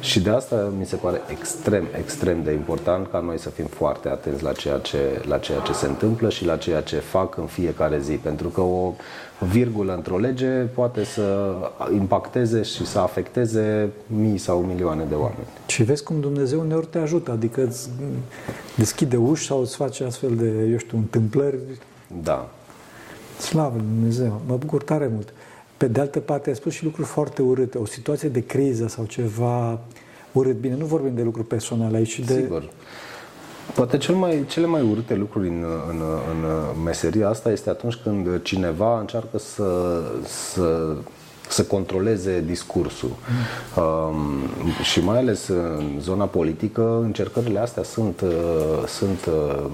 Și 0.00 0.20
de 0.20 0.30
asta 0.30 0.72
mi 0.78 0.86
se 0.86 0.96
pare 0.96 1.20
extrem, 1.30 1.86
extrem 1.98 2.42
de 2.42 2.52
important 2.52 3.10
ca 3.10 3.20
noi 3.20 3.38
să 3.38 3.50
fim 3.50 3.66
foarte 3.66 4.08
atenți 4.08 4.42
la 4.42 4.52
ceea 4.52 4.78
ce, 4.78 4.98
la 5.28 5.38
ceea 5.38 5.58
ce 5.58 5.72
se 5.72 5.86
întâmplă 5.86 6.28
și 6.28 6.44
la 6.44 6.56
ceea 6.56 6.80
ce 6.80 6.96
fac 6.96 7.36
în 7.36 7.46
fiecare 7.46 8.00
zi. 8.00 8.12
Pentru 8.12 8.48
că 8.48 8.60
o 8.60 8.92
virgulă 9.50 9.94
într-o 9.94 10.18
lege 10.18 10.48
poate 10.48 11.04
să 11.04 11.54
impacteze 11.92 12.62
și 12.62 12.86
să 12.86 12.98
afecteze 12.98 13.88
mii 14.06 14.38
sau 14.38 14.58
milioane 14.58 15.04
de 15.08 15.14
oameni. 15.14 15.46
Și 15.66 15.82
vezi 15.82 16.02
cum 16.02 16.20
Dumnezeu 16.20 16.60
uneori 16.60 16.86
te 16.86 16.98
ajută, 16.98 17.30
adică 17.30 17.64
îți 17.64 17.88
deschide 18.76 19.16
uși 19.16 19.46
sau 19.46 19.60
îți 19.60 19.76
face 19.76 20.04
astfel 20.04 20.36
de, 20.36 20.68
eu 20.70 20.78
știu, 20.78 20.98
întâmplări. 20.98 21.58
Da. 22.22 22.48
Slavă 23.38 23.76
Dumnezeu, 23.76 24.40
mă 24.46 24.56
bucur 24.56 24.82
tare 24.82 25.10
mult. 25.12 25.32
Pe 25.82 25.88
de 25.88 26.00
altă 26.00 26.18
parte, 26.18 26.48
ai 26.48 26.54
spus 26.54 26.72
și 26.72 26.84
lucruri 26.84 27.08
foarte 27.08 27.42
urâte, 27.42 27.78
o 27.78 27.86
situație 27.86 28.28
de 28.28 28.40
criză 28.40 28.86
sau 28.88 29.04
ceva 29.04 29.78
urât. 30.32 30.56
Bine, 30.56 30.76
nu 30.76 30.84
vorbim 30.84 31.14
de 31.14 31.22
lucruri 31.22 31.46
personale 31.46 31.96
aici, 31.96 32.20
de... 32.20 32.34
Sigur. 32.34 32.68
Poate 33.74 33.98
cel 33.98 34.14
mai, 34.14 34.44
cele 34.48 34.66
mai 34.66 34.82
urâte 34.90 35.14
lucruri 35.14 35.48
în, 35.48 35.64
în, 35.90 36.00
în 36.30 36.82
meseria 36.84 37.28
asta 37.28 37.50
este 37.50 37.70
atunci 37.70 37.94
când 37.94 38.42
cineva 38.42 39.00
încearcă 39.00 39.38
să, 39.38 40.00
să 40.24 40.96
să 41.48 41.64
controleze 41.64 42.40
discursul. 42.46 43.10
Mm. 43.76 43.82
Um, 43.82 44.82
și 44.82 45.00
mai 45.00 45.18
ales 45.18 45.48
în 45.48 45.96
zona 46.00 46.24
politică, 46.24 47.00
încercările 47.02 47.58
astea 47.58 47.82
sunt, 47.82 48.20
uh, 48.20 48.86
sunt 48.86 49.26
uh, 49.26 49.64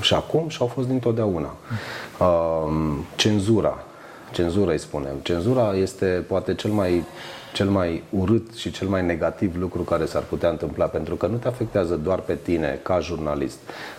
și 0.00 0.14
acum 0.14 0.48
și 0.48 0.58
au 0.60 0.66
fost 0.66 0.86
dintotdeauna. 0.86 1.56
Mm. 2.18 2.26
Um, 2.26 3.04
cenzura 3.16 3.85
cenzură 4.36 4.70
îi 4.70 4.78
spunem. 4.78 5.14
Cenzura 5.22 5.74
este 5.74 6.24
poate 6.28 6.54
cel 6.54 6.70
mai, 6.70 7.04
cel 7.54 7.68
mai 7.68 8.02
urât 8.10 8.54
și 8.54 8.70
cel 8.70 8.88
mai 8.88 9.04
negativ 9.04 9.56
lucru 9.58 9.82
care 9.82 10.04
s-ar 10.04 10.22
putea 10.22 10.48
întâmpla, 10.48 10.84
pentru 10.84 11.14
că 11.14 11.26
nu 11.26 11.36
te 11.36 11.48
afectează 11.48 11.94
doar 11.94 12.18
pe 12.18 12.34
tine 12.42 12.80
ca 12.82 12.98
jurnalist. 13.00 13.58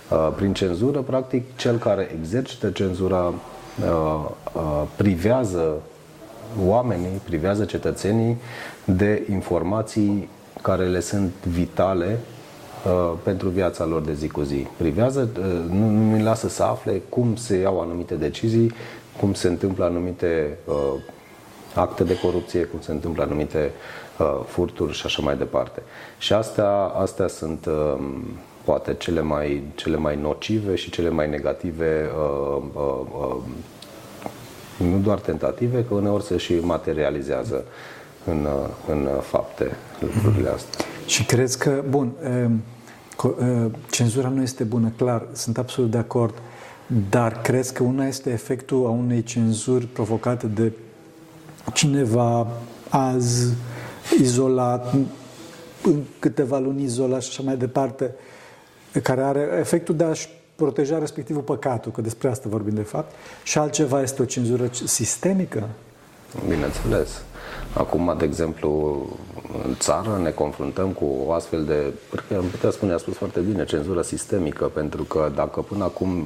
Uh, 0.10 0.29
prin 0.36 0.53
cenzură, 0.53 1.00
practic, 1.00 1.56
cel 1.56 1.77
care 1.77 2.15
exercită 2.20 2.70
cenzura 2.70 3.24
uh, 3.27 4.29
uh, 4.53 4.84
privează 4.96 5.82
oamenii, 6.65 7.22
privează 7.24 7.65
cetățenii 7.65 8.38
de 8.86 9.24
informații 9.32 10.29
care 10.62 10.86
le 10.86 11.00
sunt 11.00 11.34
vitale 11.48 12.20
uh, 12.86 13.13
pentru 13.24 13.50
viața 13.50 13.86
lor 13.86 14.01
de 14.01 14.13
zi 14.13 14.27
cu 14.27 14.41
zi. 14.41 14.67
Privează, 14.77 15.29
uh, 15.39 15.46
nu, 15.70 15.89
nu 15.89 16.03
mi 16.03 16.24
lasă 16.24 16.50
să 16.50 16.63
afle 16.63 17.01
cum 17.10 17.36
se 17.36 17.56
iau 17.56 17.79
anumite 17.79 18.15
decizii, 18.15 18.72
cum 19.19 19.33
se 19.33 19.47
întâmplă 19.47 19.86
anumite 19.86 20.57
uh, 20.65 20.93
acte 21.74 22.03
de 22.03 22.19
corupție, 22.19 22.63
cum 22.63 22.81
se 22.81 22.91
întâmplă 22.91 23.24
anumite 23.24 23.71
uh, 24.17 24.39
furturi 24.45 24.93
și 24.93 25.05
așa 25.05 25.21
mai 25.21 25.38
departe. 25.38 25.81
Și 26.17 26.33
astea, 26.33 26.71
astea 26.77 27.27
sunt 27.27 27.65
uh, 27.65 28.00
poate 28.63 28.93
cele 28.93 29.21
mai, 29.21 29.63
cele 29.75 29.97
mai 29.97 30.15
nocive 30.15 30.75
și 30.75 30.89
cele 30.89 31.09
mai 31.09 31.29
negative 31.29 32.09
uh, 32.15 32.63
uh, 32.74 33.00
uh, 33.19 33.38
nu 34.77 34.97
doar 34.97 35.19
tentative, 35.19 35.86
că 35.88 35.93
uneori 35.93 36.24
se 36.24 36.38
și 36.38 36.53
materializează 36.53 37.63
în, 38.25 38.45
uh, 38.45 38.69
în 38.88 39.07
fapte 39.21 39.75
lucrurile 40.00 40.50
astea. 40.50 40.86
Și 41.05 41.25
crezi 41.25 41.57
că, 41.57 41.83
bun, 41.89 42.12
uh, 42.24 42.51
uh, 43.39 43.71
cenzura 43.91 44.29
nu 44.29 44.41
este 44.41 44.63
bună, 44.63 44.91
clar, 44.97 45.27
sunt 45.31 45.57
absolut 45.57 45.91
de 45.91 45.97
acord, 45.97 46.33
dar 47.10 47.41
crezi 47.41 47.74
că 47.74 47.84
una 47.84 48.08
este 48.08 48.29
efectul 48.29 48.86
a 48.86 48.89
unei 48.89 49.24
cenzuri 49.24 49.86
provocate 49.86 50.48
de 50.48 50.72
cineva 51.74 52.48
azi, 52.89 53.53
izolat, 54.22 54.94
în 55.84 56.03
câteva 56.20 56.60
luni 56.60 56.84
izolat 56.84 57.22
și 57.22 57.29
așa 57.29 57.41
mai 57.44 57.58
departe, 57.58 58.13
care 59.03 59.22
are 59.22 59.58
efectul 59.60 59.96
de 59.96 60.03
a-și 60.03 60.29
proteja 60.56 61.00
respectivul 61.00 61.41
păcatul, 61.41 61.91
că 61.91 62.01
despre 62.01 62.29
asta 62.29 62.50
vorbim 62.50 62.74
de 62.74 62.82
fapt, 62.82 63.15
și 63.44 63.58
altceva 63.58 64.01
este 64.01 64.22
o 64.22 64.25
cenzură 64.25 64.70
sistemică? 64.86 65.70
Bineînțeles. 66.48 67.22
Acum, 67.74 68.15
de 68.17 68.25
exemplu, 68.25 69.01
în 69.65 69.75
țară 69.79 70.20
ne 70.24 70.29
confruntăm 70.29 70.89
cu 70.89 71.06
o 71.25 71.32
astfel 71.32 71.63
de, 71.63 71.94
am 72.36 72.46
putea 72.46 72.70
spune, 72.70 72.94
a 72.94 72.98
spus 72.98 73.15
foarte 73.15 73.39
bine, 73.39 73.65
cenzură 73.65 74.01
sistemică, 74.01 74.65
pentru 74.65 75.03
că 75.03 75.32
dacă 75.36 75.62
până 75.62 75.84
acum 75.84 76.25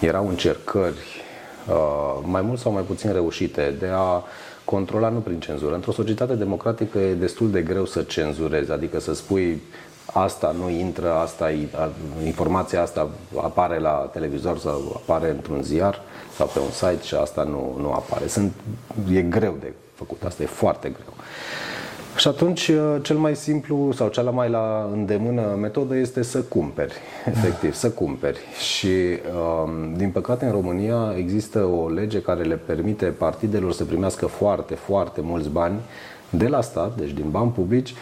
erau 0.00 0.28
încercări 0.28 1.22
uh, 1.68 2.18
mai 2.22 2.42
mult 2.42 2.58
sau 2.58 2.72
mai 2.72 2.82
puțin 2.82 3.12
reușite 3.12 3.74
de 3.78 3.88
a 3.92 4.22
controla 4.64 5.08
nu 5.08 5.18
prin 5.18 5.40
cenzură. 5.40 5.74
Într-o 5.74 5.92
societate 5.92 6.34
democratică 6.34 6.98
e 6.98 7.14
destul 7.14 7.50
de 7.50 7.62
greu 7.62 7.84
să 7.86 8.02
cenzurezi, 8.02 8.72
adică 8.72 9.00
să 9.00 9.14
spui 9.14 9.62
asta 10.12 10.54
nu 10.58 10.70
intră, 10.70 11.12
asta 11.12 11.50
informația 12.24 12.82
asta 12.82 13.10
apare 13.36 13.78
la 13.78 14.10
televizor 14.12 14.58
sau 14.58 15.02
apare 15.06 15.30
într-un 15.30 15.62
ziar 15.62 16.00
sau 16.36 16.46
pe 16.46 16.58
un 16.58 16.70
site 16.70 17.02
și 17.02 17.14
asta 17.14 17.42
nu, 17.42 17.76
nu 17.80 17.92
apare. 17.92 18.26
Sunt, 18.26 18.52
e 19.12 19.22
greu 19.22 19.56
de 19.60 19.72
făcut, 19.94 20.22
asta 20.24 20.42
e 20.42 20.46
foarte 20.46 20.88
greu. 20.88 21.14
Și 22.16 22.28
atunci, 22.28 22.68
uh, 22.68 22.96
cel 23.02 23.16
mai 23.16 23.36
simplu 23.36 23.92
sau 23.92 24.08
cea 24.08 24.22
mai 24.22 24.50
la 24.50 24.88
îndemână 24.92 25.56
metodă 25.60 25.96
este 25.96 26.22
să 26.22 26.40
cumperi, 26.40 26.94
efectiv, 27.34 27.74
să 27.74 27.90
cumperi. 27.90 28.38
Și, 28.58 28.88
um, 29.66 29.94
din 29.96 30.10
păcate, 30.10 30.44
în 30.44 30.50
România 30.50 31.14
există 31.16 31.64
o 31.64 31.88
lege 31.88 32.20
care 32.22 32.42
le 32.42 32.54
permite 32.54 33.04
partidelor 33.04 33.72
să 33.72 33.84
primească 33.84 34.26
foarte, 34.26 34.74
foarte 34.74 35.20
mulți 35.20 35.48
bani 35.48 35.80
de 36.30 36.48
la 36.48 36.60
stat, 36.60 36.96
deci 36.96 37.10
din 37.10 37.30
bani 37.30 37.50
publici, 37.50 37.94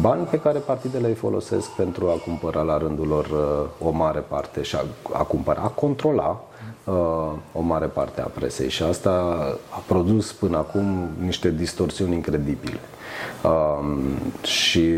bani 0.00 0.24
pe 0.24 0.38
care 0.38 0.58
partidele 0.58 1.08
îi 1.08 1.14
folosesc 1.14 1.70
pentru 1.70 2.08
a 2.08 2.20
cumpăra 2.24 2.62
la 2.62 2.78
rândul 2.78 3.06
lor 3.06 3.26
uh, 3.26 3.88
o 3.88 3.90
mare 3.90 4.20
parte 4.20 4.62
și 4.62 4.76
a, 4.76 4.84
a 5.12 5.22
cumpăra, 5.22 5.60
a 5.60 5.68
controla 5.68 6.44
uh, 6.84 6.94
o 7.52 7.60
mare 7.60 7.86
parte 7.86 8.20
a 8.20 8.26
presei 8.26 8.68
și 8.68 8.82
asta 8.82 9.10
a 9.70 9.82
produs 9.86 10.32
până 10.32 10.56
acum 10.56 11.08
niște 11.20 11.50
distorsiuni 11.50 12.14
incredibile. 12.14 12.80
Um, 13.42 13.98
și 14.42 14.94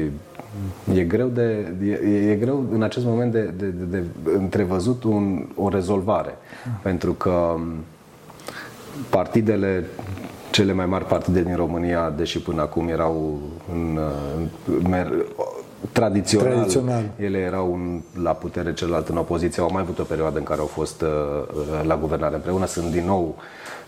e 0.94 1.02
greu, 1.04 1.26
de, 1.26 1.74
e, 1.84 2.30
e 2.30 2.34
greu 2.34 2.64
în 2.72 2.82
acest 2.82 3.04
moment 3.04 3.32
de, 3.32 3.42
de, 3.56 3.66
de, 3.66 3.84
de 3.84 4.04
întrevăzut 4.36 5.04
un, 5.04 5.46
o 5.54 5.68
rezolvare. 5.68 6.34
Pentru 6.82 7.12
că 7.12 7.54
partidele 9.10 9.84
cele 10.50 10.72
mai 10.72 10.86
mari 10.86 11.04
partide 11.04 11.42
din 11.42 11.56
România, 11.56 12.12
deși 12.16 12.40
până 12.40 12.62
acum 12.62 12.88
erau 12.88 13.38
în, 13.72 13.98
în, 14.64 14.88
mer, 14.88 15.12
tradițional, 15.92 16.52
tradițional, 16.52 17.02
ele 17.16 17.38
erau 17.38 17.72
în, 17.74 18.00
la 18.22 18.32
putere, 18.32 18.74
celălalt 18.74 19.08
în 19.08 19.16
opoziție, 19.16 19.62
au 19.62 19.70
mai 19.72 19.82
avut 19.82 19.98
o 19.98 20.02
perioadă 20.02 20.38
în 20.38 20.44
care 20.44 20.60
au 20.60 20.66
fost 20.66 21.02
uh, 21.02 21.08
la 21.86 21.96
guvernare 21.96 22.34
împreună, 22.34 22.66
sunt 22.66 22.90
din 22.90 23.04
nou 23.04 23.36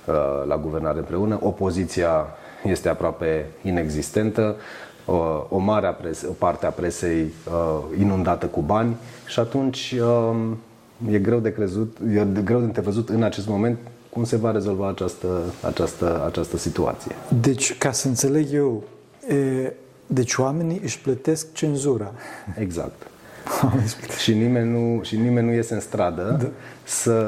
uh, 0.04 0.14
la 0.46 0.56
guvernare 0.56 0.98
împreună. 0.98 1.38
Opoziția 1.42 2.26
este 2.64 2.88
aproape 2.88 3.46
inexistentă, 3.62 4.56
o, 5.04 5.46
o 5.48 5.58
mare 5.58 5.86
a 5.86 5.92
pres- 5.92 6.24
o 6.28 6.32
parte 6.32 6.66
a 6.66 6.70
presei 6.70 7.20
uh, 7.22 7.82
inundată 7.98 8.46
cu 8.46 8.60
bani 8.60 8.96
și 9.26 9.40
atunci 9.40 9.94
uh, 10.00 11.12
e 11.12 11.18
greu 11.18 11.38
de 11.38 11.52
crezut, 11.52 11.96
e 12.14 12.26
greu 12.44 12.58
de 12.58 12.64
întrevăzut 12.64 13.08
în 13.08 13.22
acest 13.22 13.48
moment 13.48 13.78
cum 14.10 14.24
se 14.24 14.36
va 14.36 14.50
rezolva 14.50 14.88
această, 14.88 15.40
această, 15.66 16.24
această 16.26 16.56
situație. 16.56 17.14
Deci, 17.40 17.78
ca 17.78 17.92
să 17.92 18.08
înțeleg 18.08 18.52
eu, 18.52 18.82
e, 19.28 19.72
deci 20.06 20.34
oamenii 20.34 20.80
își 20.82 21.00
plătesc 21.00 21.52
cenzura. 21.52 22.12
Exact. 22.58 23.09
Și, 24.22 24.34
nimeni 24.34 24.70
nu, 24.70 25.02
și 25.02 25.16
nimeni 25.16 25.46
nu 25.46 25.52
iese 25.52 25.74
în 25.74 25.80
stradă 25.80 26.36
da. 26.40 26.48
să, 26.84 27.26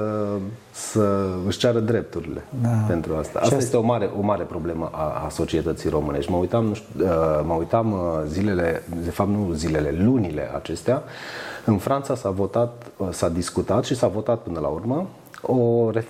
să 0.70 1.26
își 1.46 1.58
ceară 1.58 1.78
drepturile 1.78 2.44
da. 2.62 2.68
pentru 2.68 3.12
asta. 3.12 3.38
Asta, 3.38 3.40
asta 3.40 3.56
este 3.56 3.76
o 3.76 3.82
mare, 3.82 4.10
o 4.18 4.22
mare 4.22 4.42
problemă 4.42 4.90
a, 4.92 5.22
a 5.24 5.28
societății 5.28 5.90
românești. 5.90 6.30
Mă 6.30 6.36
uitam, 6.36 6.64
nu 6.64 6.74
știu, 6.74 7.04
uh, 7.04 7.40
mă 7.44 7.54
uitam 7.54 7.92
uh, 7.92 7.98
zilele, 8.26 8.82
de 9.04 9.10
fapt 9.10 9.30
nu 9.30 9.52
zilele, 9.52 9.94
lunile 10.02 10.50
acestea, 10.54 11.02
în 11.64 11.78
Franța 11.78 12.14
s-a 12.14 12.30
votat, 12.30 12.86
uh, 12.96 13.08
s-a 13.10 13.28
discutat 13.28 13.84
și 13.84 13.96
s-a 13.96 14.08
votat 14.08 14.38
până 14.38 14.60
la 14.60 14.68
urmă 14.68 15.06
o, 15.42 15.54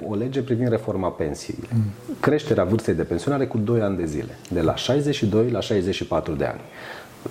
o 0.09 0.15
lege 0.19 0.43
privind 0.43 0.69
reforma 0.69 1.09
pensiei. 1.09 1.69
Mm. 1.75 1.83
Creșterea 2.21 2.65
vârstei 2.65 2.95
de 2.95 3.03
pensionare 3.03 3.47
cu 3.47 3.59
2 3.59 3.81
ani 3.81 3.97
de 3.97 4.05
zile, 4.05 4.39
de 4.51 4.61
la 4.61 4.75
62 4.75 5.51
la 5.51 5.61
64 5.61 6.33
de 6.33 6.45
ani 6.45 6.61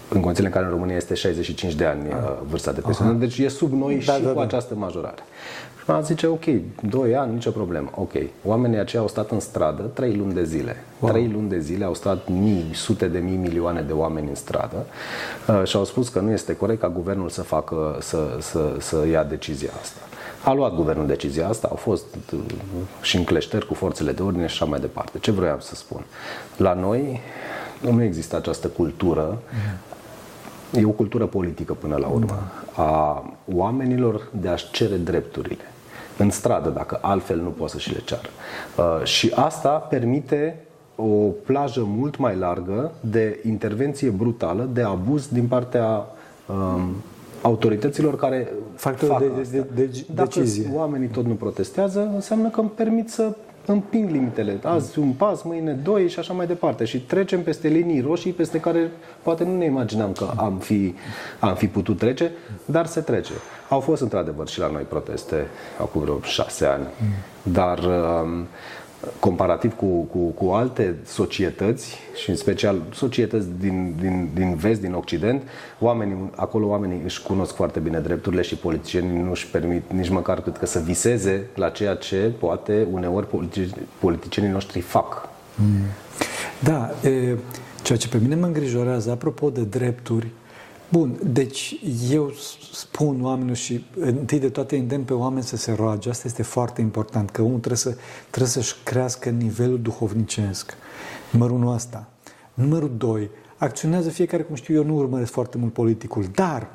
în 0.10 0.19
condițiile 0.19 0.48
în 0.48 0.53
care 0.53 0.65
în 0.65 0.71
România 0.71 0.95
este 0.95 1.13
65 1.13 1.74
de 1.74 1.86
ani 1.86 2.12
ah. 2.12 2.17
vârsta 2.50 2.71
de 2.71 2.81
pensionare, 2.81 3.17
deci 3.17 3.38
e 3.38 3.48
sub 3.48 3.74
noi 3.74 4.03
da, 4.05 4.13
și 4.13 4.21
da, 4.21 4.29
cu 4.29 4.36
da. 4.36 4.41
această 4.41 4.75
majorare. 4.75 5.24
Și 5.83 5.91
am 5.91 6.03
zice, 6.03 6.27
ok, 6.27 6.43
2 6.89 7.15
ani, 7.15 7.33
nicio 7.33 7.51
problemă. 7.51 7.89
Ok, 7.95 8.12
oamenii 8.45 8.77
aceia 8.77 9.01
au 9.01 9.07
stat 9.07 9.31
în 9.31 9.39
stradă 9.39 9.81
3 9.81 10.15
luni 10.15 10.33
de 10.33 10.43
zile. 10.43 10.75
Wow. 11.00 11.12
3 11.12 11.29
luni 11.33 11.50
de 11.50 11.60
zile 11.60 11.86
au 11.86 11.93
stat 11.93 12.27
mii, 12.29 12.65
sute 12.74 13.07
de 13.07 13.19
mii, 13.19 13.36
milioane 13.36 13.81
de 13.81 13.93
oameni 13.93 14.27
în 14.27 14.36
stradă 14.36 14.86
uh, 15.48 15.62
și 15.63 15.75
au 15.75 15.86
spus 15.86 16.10
că 16.10 16.19
nu 16.19 16.31
este 16.31 16.55
corect 16.55 16.79
ca 16.79 16.89
guvernul 16.89 17.29
să 17.29 17.41
facă, 17.41 17.98
să, 18.00 18.38
să, 18.39 18.75
să 18.79 19.07
ia 19.12 19.24
decizia 19.24 19.69
asta. 19.81 20.00
A 20.43 20.53
luat 20.53 20.75
guvernul 20.75 21.07
decizia 21.07 21.48
asta, 21.48 21.67
au 21.67 21.75
fost 21.75 22.05
uh, 22.33 22.39
și 23.01 23.17
încleșteri 23.17 23.67
cu 23.67 23.74
forțele 23.74 24.12
de 24.12 24.21
ordine 24.21 24.48
și 24.48 24.53
așa 24.53 24.65
mai 24.65 24.79
departe. 24.79 25.19
Ce 25.19 25.31
vroiam 25.31 25.60
să 25.60 25.75
spun? 25.75 26.05
La 26.57 26.74
noi 26.74 27.19
nu 27.89 28.03
există 28.03 28.35
această 28.35 28.67
cultură. 28.67 29.41
E 30.71 30.85
o 30.85 30.89
cultură 30.89 31.25
politică 31.25 31.73
până 31.73 31.95
la 31.95 32.07
urmă 32.07 32.51
a 32.75 33.23
oamenilor 33.53 34.27
de 34.41 34.47
a-și 34.47 34.71
cere 34.71 34.95
drepturile 34.95 35.63
în 36.17 36.29
stradă, 36.29 36.69
dacă 36.69 36.97
altfel 37.01 37.38
nu 37.38 37.50
poate 37.50 37.71
să 37.71 37.79
și 37.79 37.93
le 37.93 38.00
ceară. 38.05 38.29
Uh, 38.77 39.05
și 39.05 39.31
asta 39.35 39.69
permite 39.69 40.65
o 40.95 41.29
plajă 41.45 41.83
mult 41.85 42.17
mai 42.17 42.35
largă 42.35 42.91
de 43.00 43.39
intervenție 43.45 44.09
brutală, 44.09 44.69
de 44.73 44.81
abuz 44.81 45.27
din 45.27 45.47
partea 45.47 46.05
um, 46.45 46.95
autorităților 47.41 48.15
care 48.15 48.51
Factorul 48.75 49.15
fac 49.15 49.23
de, 49.23 49.41
de, 49.41 49.57
de, 49.57 49.67
de, 49.75 50.05
Dacă 50.13 50.29
decizie. 50.39 50.69
oamenii 50.73 51.07
tot 51.07 51.25
nu 51.25 51.33
protestează, 51.33 52.11
înseamnă 52.13 52.50
că 52.50 52.59
îmi 52.59 52.69
permit 52.69 53.09
să 53.09 53.35
împing 53.65 54.10
limitele. 54.10 54.60
Azi 54.63 55.00
un 55.00 55.12
pas, 55.12 55.41
mâine 55.41 55.72
doi 55.72 56.10
și 56.10 56.20
așa 56.20 56.34
mai 56.34 56.48
departe. 56.48 56.86
Și 56.86 57.01
trecem 57.01 57.44
peste 57.44 57.68
linii 57.68 58.01
roșii 58.01 58.32
peste 58.32 58.60
care 58.60 58.91
poate 59.22 59.44
nu 59.44 59.58
ne 59.58 59.65
imaginam 59.65 60.12
că 60.12 60.32
am 60.36 60.58
fi, 60.58 60.96
am 61.39 61.56
fi 61.56 61.68
putut 61.68 61.98
trece, 61.98 62.32
dar 62.65 62.86
se 62.86 63.01
trece. 63.01 63.34
Au 63.70 63.80
fost 63.80 64.01
într-adevăr 64.01 64.48
și 64.48 64.60
la 64.60 64.68
noi 64.68 64.82
proteste 64.82 65.48
acum 65.80 66.01
vreo 66.01 66.20
șase 66.22 66.65
ani. 66.65 66.88
Dar 67.44 67.80
um, 67.80 68.48
comparativ 69.20 69.75
cu, 69.75 69.86
cu, 69.86 70.17
cu 70.17 70.51
alte 70.51 70.96
societăți 71.05 71.98
și 72.22 72.29
în 72.29 72.36
special 72.36 72.81
societăți 72.93 73.48
din, 73.60 73.96
din, 74.00 74.29
din 74.34 74.55
vest, 74.55 74.81
din 74.81 74.93
Occident, 74.93 75.41
oamenii, 75.79 76.29
acolo 76.36 76.67
oamenii 76.67 77.01
își 77.03 77.22
cunosc 77.22 77.53
foarte 77.55 77.79
bine 77.79 78.00
drepturile 78.00 78.41
și 78.41 78.55
politicienii 78.55 79.22
nu 79.22 79.29
își 79.29 79.48
permit 79.48 79.84
nici 79.91 80.10
măcar 80.10 80.41
cât 80.41 80.58
că 80.58 80.65
să 80.65 80.79
viseze 80.79 81.46
la 81.55 81.70
ceea 81.70 81.96
ce 81.96 82.31
poate 82.39 82.88
uneori 82.91 83.27
politicienii 84.00 84.51
noștri 84.51 84.79
fac. 84.79 85.29
Mm. 85.55 85.86
Da, 86.60 86.89
e, 87.10 87.38
ceea 87.84 87.98
ce 87.98 88.08
pe 88.08 88.17
mine 88.22 88.36
mă 88.36 88.46
îngrijorează, 88.46 89.12
apropo 89.12 89.50
de 89.50 89.62
drepturi, 89.62 90.27
Bun, 90.91 91.19
deci 91.24 91.79
eu 92.10 92.31
spun 92.74 93.24
oamenilor 93.24 93.55
și 93.55 93.86
întâi 93.95 94.39
de 94.39 94.50
toate 94.50 94.77
îndemn 94.77 95.03
pe 95.03 95.13
oameni 95.13 95.43
să 95.43 95.57
se 95.57 95.71
roage. 95.71 96.10
Asta 96.10 96.27
este 96.27 96.43
foarte 96.43 96.81
important, 96.81 97.29
că 97.29 97.41
omul 97.41 97.60
trebuie, 97.60 97.77
să, 97.77 97.95
trebuie 98.29 98.51
să-și 98.51 98.75
crească 98.83 99.29
nivelul 99.29 99.81
duhovnicesc. 99.81 100.74
Numărul 101.29 101.55
unu 101.55 101.71
asta. 101.71 102.07
Numărul 102.53 102.91
doi, 102.98 103.29
acționează 103.57 104.10
fiecare, 104.10 104.43
cum 104.43 104.55
știu 104.55 104.75
eu, 104.75 104.83
nu 104.83 104.95
urmăresc 104.95 105.31
foarte 105.31 105.57
mult 105.57 105.74
politicul, 105.74 106.25
dar 106.33 106.67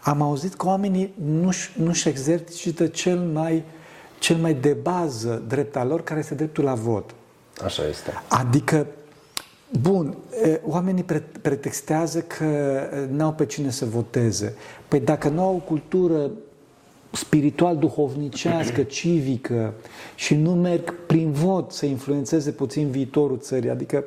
am 0.00 0.22
auzit 0.22 0.54
că 0.54 0.66
oamenii 0.66 1.14
nu-și, 1.24 1.70
nu-și 1.76 2.08
exercită 2.08 2.86
cel 2.86 3.18
mai, 3.18 3.64
cel 4.18 4.36
mai 4.36 4.54
de 4.54 4.72
bază 4.72 5.42
drept 5.48 5.76
al 5.76 5.88
lor, 5.88 6.02
care 6.02 6.20
este 6.20 6.34
dreptul 6.34 6.64
la 6.64 6.74
vot. 6.74 7.14
Așa 7.64 7.86
este. 7.86 8.10
Adică 8.28 8.86
Bun, 9.80 10.16
oamenii 10.66 11.04
pretextează 11.42 12.20
că 12.20 12.80
n-au 13.10 13.32
pe 13.32 13.46
cine 13.46 13.70
să 13.70 13.84
voteze. 13.84 14.54
Păi 14.88 15.00
dacă 15.00 15.28
nu 15.28 15.42
au 15.42 15.54
o 15.54 15.58
cultură 15.68 16.30
spiritual, 17.10 17.76
duhovnicească, 17.76 18.82
civică 18.98 19.72
și 20.14 20.34
nu 20.34 20.50
merg 20.54 20.94
prin 21.06 21.32
vot 21.32 21.72
să 21.72 21.86
influențeze 21.86 22.50
puțin 22.50 22.90
viitorul 22.90 23.38
țării, 23.38 23.70
adică 23.70 24.04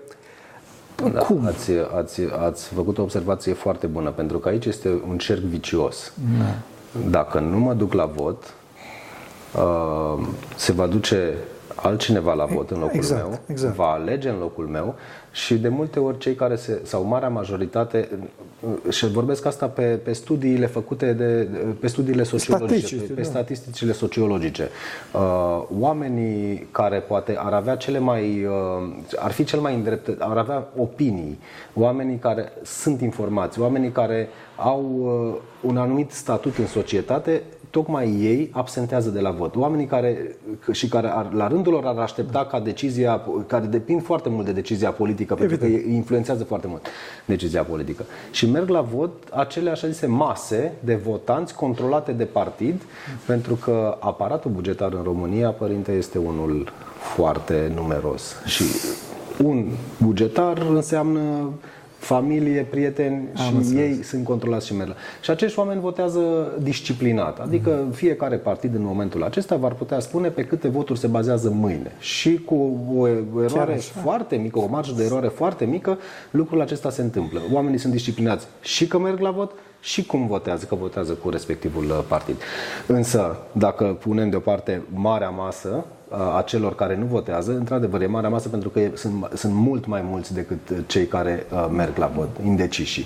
da, 1.12 1.20
cum? 1.20 1.46
Ați, 1.46 1.72
ați, 1.98 2.22
ați 2.22 2.68
făcut 2.68 2.98
o 2.98 3.02
observație 3.02 3.54
foarte 3.54 3.88
bună, 3.88 4.10
pentru 4.10 4.40
că 4.40 4.50
aici 4.50 4.66
este 4.66 5.02
un 5.10 5.18
cerc 5.18 5.42
vicios. 5.42 6.14
Da. 6.40 6.56
Dacă 7.10 7.40
nu 7.40 7.60
mă 7.60 7.74
duc 7.74 7.94
la 7.94 8.06
vot, 8.06 8.54
uh, 9.56 10.28
se 10.56 10.72
va 10.72 10.88
duce 10.88 11.34
altcineva 11.76 12.34
la 12.34 12.46
vot 12.46 12.70
în 12.70 12.80
locul 12.80 12.96
exact, 12.96 13.28
meu, 13.28 13.40
exact. 13.48 13.76
va 13.76 13.92
alege 13.92 14.30
în 14.30 14.38
locul 14.40 14.66
meu 14.66 14.96
și 15.32 15.58
de 15.58 15.68
multe 15.68 16.00
ori 16.00 16.18
cei 16.18 16.36
care 16.36 16.56
se, 16.56 16.82
sau 16.84 17.04
marea 17.04 17.30
majoritate, 17.30 18.10
și 18.90 19.08
vorbesc 19.08 19.46
asta 19.46 19.68
pe, 19.68 19.84
pe 19.84 20.14
studiile 20.14 20.66
făcute 20.66 21.14
de, 21.14 21.48
pe 21.80 21.88
studiile 21.88 22.24
sociologice, 22.24 22.96
pe, 22.96 23.14
pe 23.14 23.22
da. 23.22 23.28
statisticile 23.28 23.92
sociologice. 23.92 24.70
Uh, 25.14 25.64
oamenii 25.80 26.68
care 26.72 27.00
poate 27.00 27.36
ar 27.38 27.54
avea 27.54 27.76
cele 27.76 28.00
mai, 28.00 28.46
uh, 28.46 28.94
ar 29.16 29.32
fi 29.32 29.44
cel 29.44 29.60
mai 29.60 29.76
îndrept, 29.76 30.22
ar 30.22 30.38
avea 30.38 30.68
opinii, 30.78 31.40
oamenii 31.74 32.18
care 32.18 32.52
sunt 32.64 33.02
informați, 33.02 33.60
oamenii 33.60 33.92
care 33.92 34.30
au 34.56 34.86
uh, 35.00 35.42
un 35.62 35.78
anumit 35.78 36.12
statut 36.12 36.58
în 36.58 36.68
societate, 36.68 37.44
tocmai 37.74 38.08
ei 38.20 38.50
absentează 38.52 39.10
de 39.10 39.20
la 39.20 39.32
vot. 39.32 39.56
Oamenii 39.56 39.86
care 39.86 40.36
și 40.72 40.88
care 40.88 41.08
ar, 41.08 41.32
la 41.32 41.48
rândul 41.48 41.74
lor 41.74 41.86
ar 41.86 41.98
aștepta 41.98 42.46
ca 42.46 42.60
decizia, 42.60 43.22
care 43.48 43.66
depind 43.66 44.04
foarte 44.04 44.30
mult 44.30 44.46
de 44.46 44.52
decizia 44.52 44.92
politică, 44.92 45.36
Evident. 45.40 45.60
pentru 45.60 45.80
că 45.80 45.90
influențează 45.90 46.44
foarte 46.44 46.68
mult 46.68 46.88
decizia 47.26 47.64
politică. 47.64 48.06
Și 48.32 48.50
merg 48.50 48.70
la 48.70 48.82
vot 48.82 49.12
acele 49.32 49.70
așa 49.70 49.88
zise 49.88 50.06
mase 50.06 50.72
de 50.80 50.96
votanți 50.96 51.56
controlate 51.56 52.12
de 52.12 52.24
partid, 52.24 52.82
pentru 53.26 53.56
că 53.56 53.98
aparatul 54.00 54.52
bugetar 54.52 54.94
în 54.94 55.04
România, 55.04 55.50
părinte, 55.50 55.92
este 55.92 56.18
unul 56.18 56.72
foarte 57.16 57.72
numeros. 57.76 58.36
Și 58.46 58.64
un 59.44 59.68
bugetar 59.98 60.58
înseamnă 60.58 61.50
familie, 62.04 62.62
prieteni 62.70 63.28
Am 63.36 63.44
și 63.44 63.56
înțeles. 63.56 63.82
ei 63.82 64.04
sunt 64.04 64.24
controlați 64.24 64.66
și 64.68 64.76
merg. 64.76 64.96
Și 65.22 65.30
acești 65.30 65.60
oameni 65.60 65.80
votează 65.82 66.52
disciplinat. 66.62 67.40
Adică 67.40 67.82
mm. 67.86 67.92
fiecare 67.92 68.36
partid 68.36 68.76
în 68.76 68.84
momentul 68.84 69.24
acesta 69.24 69.56
va 69.56 69.68
putea 69.68 70.00
spune 70.00 70.28
pe 70.28 70.44
câte 70.44 70.68
voturi 70.68 71.00
se 71.00 71.08
bazează 71.08 71.50
mâine. 71.50 71.92
Și 72.00 72.42
cu 72.46 72.80
o 72.98 73.08
eroare 73.44 73.76
foarte 73.76 74.36
mică, 74.36 74.60
o 74.60 74.68
marjă 74.68 74.94
de 74.98 75.04
eroare 75.04 75.28
foarte 75.28 75.66
mică, 75.66 75.98
lucrul 76.32 76.62
acesta 76.62 76.90
se 76.90 77.02
întâmplă. 77.02 77.42
Oamenii 77.52 77.80
sunt 77.80 77.94
disciplinați 77.94 78.48
și 78.62 78.88
că 78.88 78.98
merg 78.98 79.20
la 79.20 79.32
vot 79.32 79.52
și 79.80 80.06
cum 80.06 80.28
votează, 80.28 80.66
că 80.66 80.76
votează 80.76 81.14
cu 81.14 81.30
respectivul 81.30 81.84
uh, 81.84 82.00
partid. 82.08 82.36
Însă, 82.88 83.38
dacă 83.52 83.86
punem 83.86 84.30
deoparte 84.30 84.82
marea 84.94 85.30
masă, 85.30 85.86
a 86.36 86.42
celor 86.42 86.76
care 86.76 86.96
nu 86.96 87.06
votează, 87.06 87.52
într-adevăr, 87.52 88.02
e 88.02 88.06
marea 88.06 88.30
masă 88.30 88.50
pentru 88.50 88.70
că 88.70 88.80
sunt, 88.94 89.14
sunt 89.34 89.54
mult 89.54 89.86
mai 89.86 90.02
mulți 90.06 90.34
decât 90.34 90.60
cei 90.88 91.06
care 91.06 91.46
uh, 91.52 91.68
merg 91.72 91.98
la 91.98 92.12
vot, 92.16 92.30
indeciși. 92.44 93.06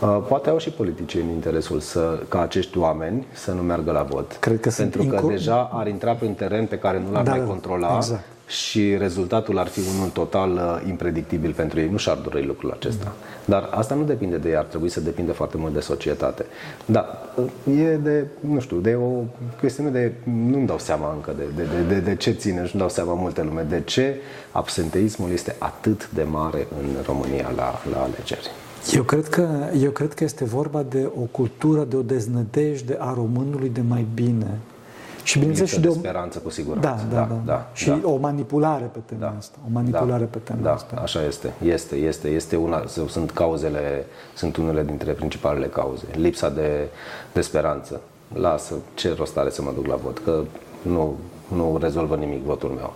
Uh, 0.00 0.18
poate 0.28 0.50
au 0.50 0.58
și 0.58 0.70
politicieni 0.70 1.32
interesul 1.32 1.80
să, 1.80 2.22
ca 2.28 2.40
acești 2.40 2.78
oameni 2.78 3.26
să 3.32 3.52
nu 3.52 3.62
meargă 3.62 3.92
la 3.92 4.02
vot. 4.02 4.36
Cred 4.40 4.60
că 4.60 4.70
pentru 4.76 5.02
că 5.02 5.14
inco... 5.14 5.28
deja 5.28 5.70
ar 5.72 5.86
intra 5.88 6.12
pe 6.14 6.24
un 6.24 6.34
teren 6.34 6.66
pe 6.66 6.78
care 6.78 7.02
nu 7.06 7.12
l-ar 7.12 7.22
da, 7.22 7.30
mai 7.30 7.40
da, 7.40 7.46
controla 7.46 7.94
exact 7.96 8.24
și 8.48 8.96
rezultatul 8.96 9.58
ar 9.58 9.66
fi 9.66 9.80
unul 9.96 10.08
total 10.08 10.52
uh, 10.52 10.88
impredictibil 10.88 11.52
pentru 11.52 11.80
ei. 11.80 11.88
Nu 11.88 11.96
și-ar 11.96 12.16
dori 12.16 12.46
lucrul 12.46 12.70
acesta. 12.70 13.12
Dar 13.44 13.68
asta 13.70 13.94
nu 13.94 14.04
depinde 14.04 14.36
de 14.36 14.48
ei, 14.48 14.56
ar 14.56 14.64
trebui 14.64 14.88
să 14.88 15.00
depinde 15.00 15.32
foarte 15.32 15.56
mult 15.56 15.72
de 15.72 15.80
societate. 15.80 16.46
Da, 16.84 17.34
e 17.78 17.96
de, 17.96 18.26
nu 18.40 18.60
știu, 18.60 18.76
de 18.76 18.94
o 18.94 19.22
chestiune 19.60 19.90
de, 19.90 20.12
nu-mi 20.24 20.66
dau 20.66 20.78
seama 20.78 21.12
încă 21.12 21.34
de, 21.36 21.44
de, 21.56 21.62
de, 21.62 21.94
de, 21.94 22.00
de 22.00 22.16
ce 22.16 22.30
ține 22.30 22.66
și 22.66 22.70
nu 22.72 22.80
dau 22.80 22.88
seama 22.88 23.14
multe 23.14 23.42
lume, 23.42 23.66
de 23.68 23.82
ce 23.84 24.16
absenteismul 24.52 25.30
este 25.30 25.56
atât 25.58 26.10
de 26.10 26.22
mare 26.22 26.66
în 26.80 26.88
România 27.06 27.52
la, 27.56 27.82
la 27.90 28.02
alegeri. 28.02 28.50
Eu 28.92 29.02
cred, 29.02 29.28
că, 29.28 29.48
eu 29.80 29.90
cred 29.90 30.14
că 30.14 30.24
este 30.24 30.44
vorba 30.44 30.82
de 30.82 31.10
o 31.16 31.20
cultură, 31.30 31.84
de 31.84 31.96
o 31.96 32.02
deznădejde 32.02 32.96
a 33.00 33.12
românului 33.14 33.68
de 33.68 33.80
mai 33.88 34.06
bine 34.14 34.58
Și 35.28 35.38
bineînțeles 35.38 35.70
lipsă 35.72 35.88
și 35.88 35.94
de, 35.94 36.00
de 36.00 36.06
o- 36.06 36.08
speranță 36.08 36.38
cu 36.38 36.50
siguranță. 36.50 37.06
Da, 37.10 37.16
da, 37.16 37.26
da. 37.30 37.40
da. 37.44 37.66
Și 37.72 37.92
o 38.02 38.16
manipulare 38.16 38.90
pe 38.92 38.98
tema 39.06 39.34
asta. 39.38 39.58
O 39.66 39.68
manipulare 39.72 40.24
pe 40.24 40.38
tema 40.38 40.58
da, 40.62 40.72
asta. 40.72 41.00
așa 41.02 41.22
este. 41.24 41.52
Este, 41.64 41.96
este, 41.96 42.28
este 42.28 42.56
una, 42.56 42.82
sunt 43.08 43.30
cauzele, 43.30 44.06
sunt 44.34 44.56
unele 44.56 44.82
dintre 44.82 45.12
principalele 45.12 45.66
cauze. 45.66 46.04
Lipsa 46.14 46.48
de, 46.50 46.88
de 47.32 47.40
speranță. 47.40 48.00
Lasă, 48.34 48.74
ce 48.94 49.14
rost 49.18 49.36
are 49.36 49.50
să 49.50 49.62
mă 49.62 49.70
duc 49.74 49.86
la 49.86 49.94
vot, 49.94 50.18
că 50.18 50.42
nu, 50.82 51.16
nu 51.54 51.78
rezolvă 51.80 52.16
nimic 52.16 52.42
votul 52.42 52.68
meu. 52.70 52.92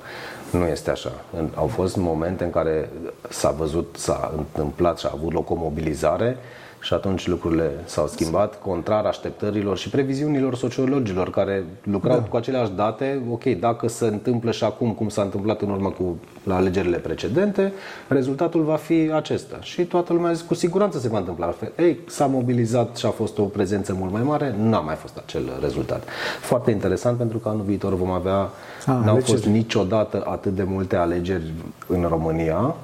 Nu 0.51 0.67
este 0.67 0.91
așa. 0.91 1.13
În- 1.37 1.49
Au 1.55 1.67
fost 1.67 1.97
momente 1.97 2.45
în 2.45 2.51
care 2.51 2.91
s-a 3.29 3.51
văzut, 3.51 3.95
s-a 3.99 4.33
întâmplat 4.37 4.99
și 4.99 5.07
a 5.07 5.11
avut 5.15 5.33
loc 5.33 5.51
o 5.51 5.55
mobilizare 5.55 6.37
și 6.83 6.95
atunci 6.95 7.27
lucrurile 7.27 7.71
s-au 7.85 8.07
schimbat 8.07 8.61
contrar 8.61 9.05
așteptărilor 9.05 9.77
și 9.77 9.89
previziunilor 9.89 10.55
sociologilor 10.55 11.31
care 11.31 11.65
lucrau 11.83 12.17
da. 12.17 12.23
cu 12.23 12.37
aceleași 12.37 12.71
date. 12.71 13.23
Ok, 13.31 13.45
dacă 13.45 13.89
se 13.89 14.07
întâmplă 14.07 14.51
și 14.51 14.65
acum 14.65 14.93
cum 14.93 15.09
s-a 15.09 15.23
întâmplat 15.23 15.61
în 15.61 15.71
urmă 15.71 15.91
cu 15.91 16.17
la 16.45 16.57
alegerile 16.57 16.97
precedente, 16.97 17.73
rezultatul 18.09 18.63
va 18.63 18.77
fi 18.77 19.11
acesta. 19.15 19.59
Și 19.61 19.85
toată 19.85 20.13
lumea 20.13 20.31
a 20.31 20.33
zis 20.33 20.43
cu 20.43 20.55
siguranță 20.55 20.99
se 20.99 21.09
va 21.09 21.19
întâmpla 21.19 21.47
altfel. 21.47 21.73
Ei, 21.77 21.99
s-a 22.07 22.27
mobilizat 22.27 22.97
și 22.97 23.07
a 23.07 23.11
fost 23.11 23.39
o 23.39 23.43
prezență 23.43 23.95
mult 23.99 24.13
mai 24.13 24.23
mare, 24.23 24.55
n-a 24.59 24.81
mai 24.81 24.95
fost 24.95 25.17
acel 25.17 25.43
rezultat. 25.61 26.05
Foarte 26.41 26.71
interesant 26.71 27.19
pentru 27.19 27.39
că 27.39 27.49
anul 27.49 27.65
viitor 27.65 27.95
vom 27.95 28.11
avea, 28.11 28.37
A, 28.37 28.51
n-au 28.87 29.01
alegeri. 29.01 29.31
fost 29.31 29.45
niciodată 29.45 30.25
atât 30.27 30.55
de 30.55 30.63
multe 30.63 30.97
alegeri 30.97 31.53
în 31.87 32.07
România 32.09 32.59
uh, 32.59 32.75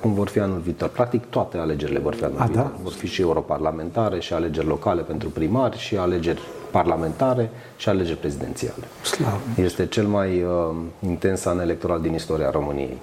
cum 0.00 0.14
vor 0.14 0.28
fi 0.28 0.38
anul 0.38 0.58
viitor. 0.58 0.88
Practic 0.88 1.24
toate 1.24 1.56
alegerile 1.58 1.98
vor 1.98 2.14
fi 2.14 2.24
anul 2.24 2.38
A, 2.38 2.44
viitor. 2.44 2.62
da? 2.62 2.72
Vor 2.82 2.92
fi 2.92 3.06
și 3.06 3.20
europarlamentare, 3.20 4.20
și 4.20 4.32
alegeri 4.32 4.66
locale 4.66 5.02
pentru 5.02 5.28
primari, 5.28 5.78
și 5.78 5.96
alegeri 5.96 6.40
parlamentare, 6.70 7.50
și 7.76 7.88
alegeri 7.88 8.18
prezidențiale. 8.18 8.84
Slavă. 9.02 9.40
Este 9.56 9.86
cel 9.86 10.06
mai 10.06 10.42
uh, 10.42 10.76
intens 11.06 11.44
an 11.44 11.58
electoral 11.60 12.00
din 12.00 12.14
istoria 12.14 12.50
României. 12.50 12.98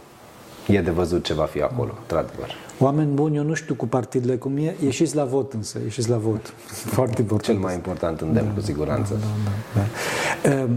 E 0.67 0.81
de 0.81 0.91
văzut 0.91 1.23
ce 1.23 1.33
va 1.33 1.43
fi 1.43 1.61
acolo, 1.61 1.91
într-adevăr. 2.01 2.49
Oameni 2.79 3.13
buni, 3.13 3.35
eu 3.35 3.43
nu 3.43 3.53
știu 3.53 3.73
cu 3.75 3.87
partidele 3.87 4.35
cum 4.35 4.57
e, 4.57 4.75
ieșiți 4.83 5.15
la 5.15 5.23
vot 5.23 5.53
însă, 5.53 5.79
ieșiți 5.83 6.09
la 6.09 6.17
vot. 6.17 6.53
Foarte 6.97 7.21
important. 7.21 7.43
Cel 7.57 7.65
mai 7.65 7.73
important 7.73 8.21
îndemn, 8.21 8.53
cu 8.53 8.61
siguranță. 8.61 9.19
Da. 9.73 9.81
Ehm, 10.49 10.69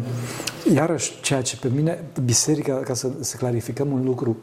Iarăși, 0.74 1.20
ceea 1.20 1.42
ce 1.42 1.56
pe 1.56 1.68
mine, 1.74 2.04
biserica, 2.24 2.74
ca 2.74 2.94
să, 2.94 3.08
să 3.20 3.36
clarificăm 3.36 3.92
un 3.92 4.04
lucru, 4.04 4.36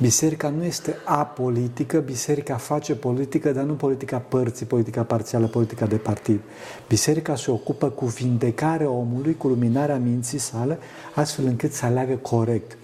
biserica 0.00 0.48
nu 0.48 0.64
este 0.64 0.96
apolitică, 1.04 1.98
biserica 1.98 2.56
face 2.56 2.94
politică, 2.94 3.52
dar 3.52 3.64
nu 3.64 3.72
politica 3.72 4.18
părții, 4.18 4.66
politica 4.66 5.02
parțială, 5.02 5.46
politica 5.46 5.86
de 5.86 5.96
partid. 5.96 6.40
Biserica 6.88 7.36
se 7.36 7.50
ocupă 7.50 7.88
cu 7.88 8.04
vindecarea 8.04 8.90
omului, 8.90 9.36
cu 9.36 9.48
luminarea 9.48 9.96
minții 9.96 10.38
sale, 10.38 10.78
astfel 11.14 11.44
încât 11.44 11.72
să 11.72 11.84
aleagă 11.84 12.14
corect. 12.14 12.76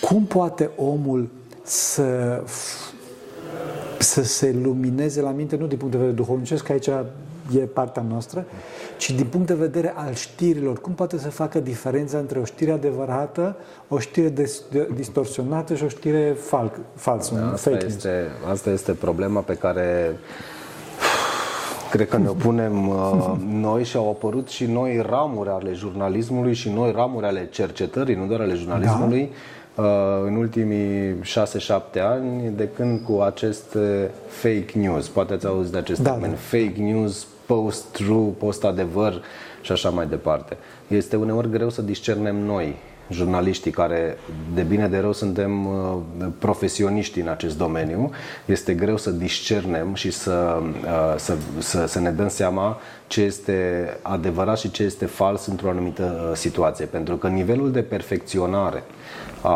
Cum 0.00 0.24
poate 0.24 0.70
omul 0.76 1.28
să 1.62 2.42
să 3.98 4.22
se 4.22 4.54
lumineze 4.62 5.20
la 5.20 5.30
minte, 5.30 5.56
nu 5.56 5.66
din 5.66 5.76
punct 5.78 5.92
de 5.92 5.98
vedere 5.98 6.16
duhovnicesc, 6.16 6.64
că 6.64 6.72
aici 6.72 6.88
e 7.52 7.58
partea 7.58 8.04
noastră, 8.08 8.44
ci 8.96 9.10
din 9.10 9.26
punct 9.26 9.46
de 9.46 9.54
vedere 9.54 9.92
al 9.96 10.14
știrilor. 10.14 10.80
Cum 10.80 10.92
poate 10.92 11.18
să 11.18 11.30
facă 11.30 11.60
diferența 11.60 12.18
între 12.18 12.38
o 12.38 12.44
știre 12.44 12.70
adevărată, 12.70 13.56
o 13.88 13.98
știre 13.98 14.28
dis- 14.28 14.62
distorsionată 14.94 15.74
și 15.74 15.84
o 15.84 15.88
știre 15.88 16.36
fal- 16.40 16.78
falsă, 16.94 17.34
un 17.34 17.40
Asta 17.40 17.70
fake 17.70 17.82
news? 17.82 17.94
este, 17.94 18.26
asta 18.50 18.70
este 18.70 18.92
problema 18.92 19.40
pe 19.40 19.54
care 19.54 20.16
cred 21.90 22.08
că 22.08 22.16
ne 22.16 22.28
punem 22.28 22.88
uh, 22.88 23.32
noi 23.68 23.84
și 23.84 23.96
au 23.96 24.10
apărut 24.10 24.48
și 24.48 24.64
noi 24.64 25.02
ramuri 25.06 25.48
ale 25.48 25.72
jurnalismului 25.72 26.54
și 26.54 26.68
noi 26.68 26.92
ramuri 26.92 27.26
ale 27.26 27.48
cercetării, 27.50 28.14
nu 28.14 28.26
doar 28.26 28.40
ale 28.40 28.54
jurnalismului, 28.54 29.22
uh, 29.22 29.63
în 30.26 30.36
ultimii 30.36 31.14
6-7 31.14 32.00
ani, 32.00 32.52
de 32.56 32.68
când 32.76 33.00
cu 33.06 33.20
acest 33.20 33.74
uh, 33.74 33.82
fake 34.28 34.72
news. 34.78 35.08
Poate 35.08 35.32
ați 35.32 35.46
auzit 35.46 35.72
de 35.72 35.78
acest 35.78 36.00
Da, 36.02 36.10
termen. 36.10 36.30
da. 36.30 36.36
Fake 36.36 36.74
news, 36.76 37.26
post-true, 37.46 38.28
post-adevăr 38.38 39.22
și 39.60 39.72
așa 39.72 39.90
mai 39.90 40.06
departe. 40.06 40.56
Este 40.88 41.16
uneori 41.16 41.50
greu 41.50 41.68
să 41.70 41.82
discernem 41.82 42.36
noi, 42.36 42.76
jurnaliștii 43.10 43.70
care 43.70 44.18
de 44.54 44.62
bine 44.62 44.88
de 44.88 44.98
rău 44.98 45.12
suntem 45.12 45.66
uh, 45.66 45.96
profesioniști 46.38 47.20
în 47.20 47.28
acest 47.28 47.58
domeniu, 47.58 48.10
este 48.44 48.74
greu 48.74 48.96
să 48.96 49.10
discernem 49.10 49.94
și 49.94 50.10
să, 50.10 50.62
uh, 50.62 51.14
să, 51.16 51.36
să, 51.58 51.86
să 51.86 52.00
ne 52.00 52.10
dăm 52.10 52.28
seama 52.28 52.78
ce 53.06 53.20
este 53.20 53.88
adevărat 54.02 54.58
și 54.58 54.70
ce 54.70 54.82
este 54.82 55.06
fals 55.06 55.46
într-o 55.46 55.68
anumită 55.68 56.28
uh, 56.30 56.36
situație. 56.36 56.84
Pentru 56.84 57.16
că 57.16 57.28
nivelul 57.28 57.72
de 57.72 57.82
perfecționare 57.82 58.82
a, 59.40 59.50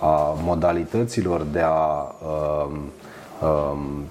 a 0.00 0.36
modalităților 0.42 1.46
de 1.52 1.60
a 1.64 2.14
um, 2.22 2.90
um, 3.48 4.04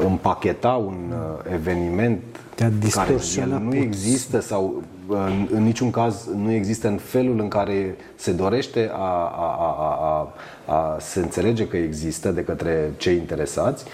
împacheta 0.00 0.70
un 0.70 1.12
uh, 1.12 1.52
eveniment 1.52 2.22
De 2.54 2.64
a 2.64 2.66
care 2.66 2.78
distorsiona 2.78 3.54
el 3.54 3.62
nu 3.62 3.68
puțin. 3.68 3.82
există 3.82 4.40
sau 4.40 4.82
în, 5.08 5.48
în 5.52 5.62
niciun 5.62 5.90
caz 5.90 6.28
nu 6.36 6.52
există 6.52 6.88
în 6.88 6.96
felul 6.96 7.40
în 7.40 7.48
care 7.48 7.96
se 8.14 8.32
dorește 8.32 8.90
a, 8.92 8.96
a, 8.96 9.56
a, 9.58 9.76
a, 9.78 10.32
a, 10.64 10.74
a 10.74 10.96
se 10.98 11.20
înțelege 11.20 11.68
că 11.68 11.76
există 11.76 12.30
de 12.30 12.44
către 12.44 12.92
cei 12.96 13.16
interesați. 13.16 13.84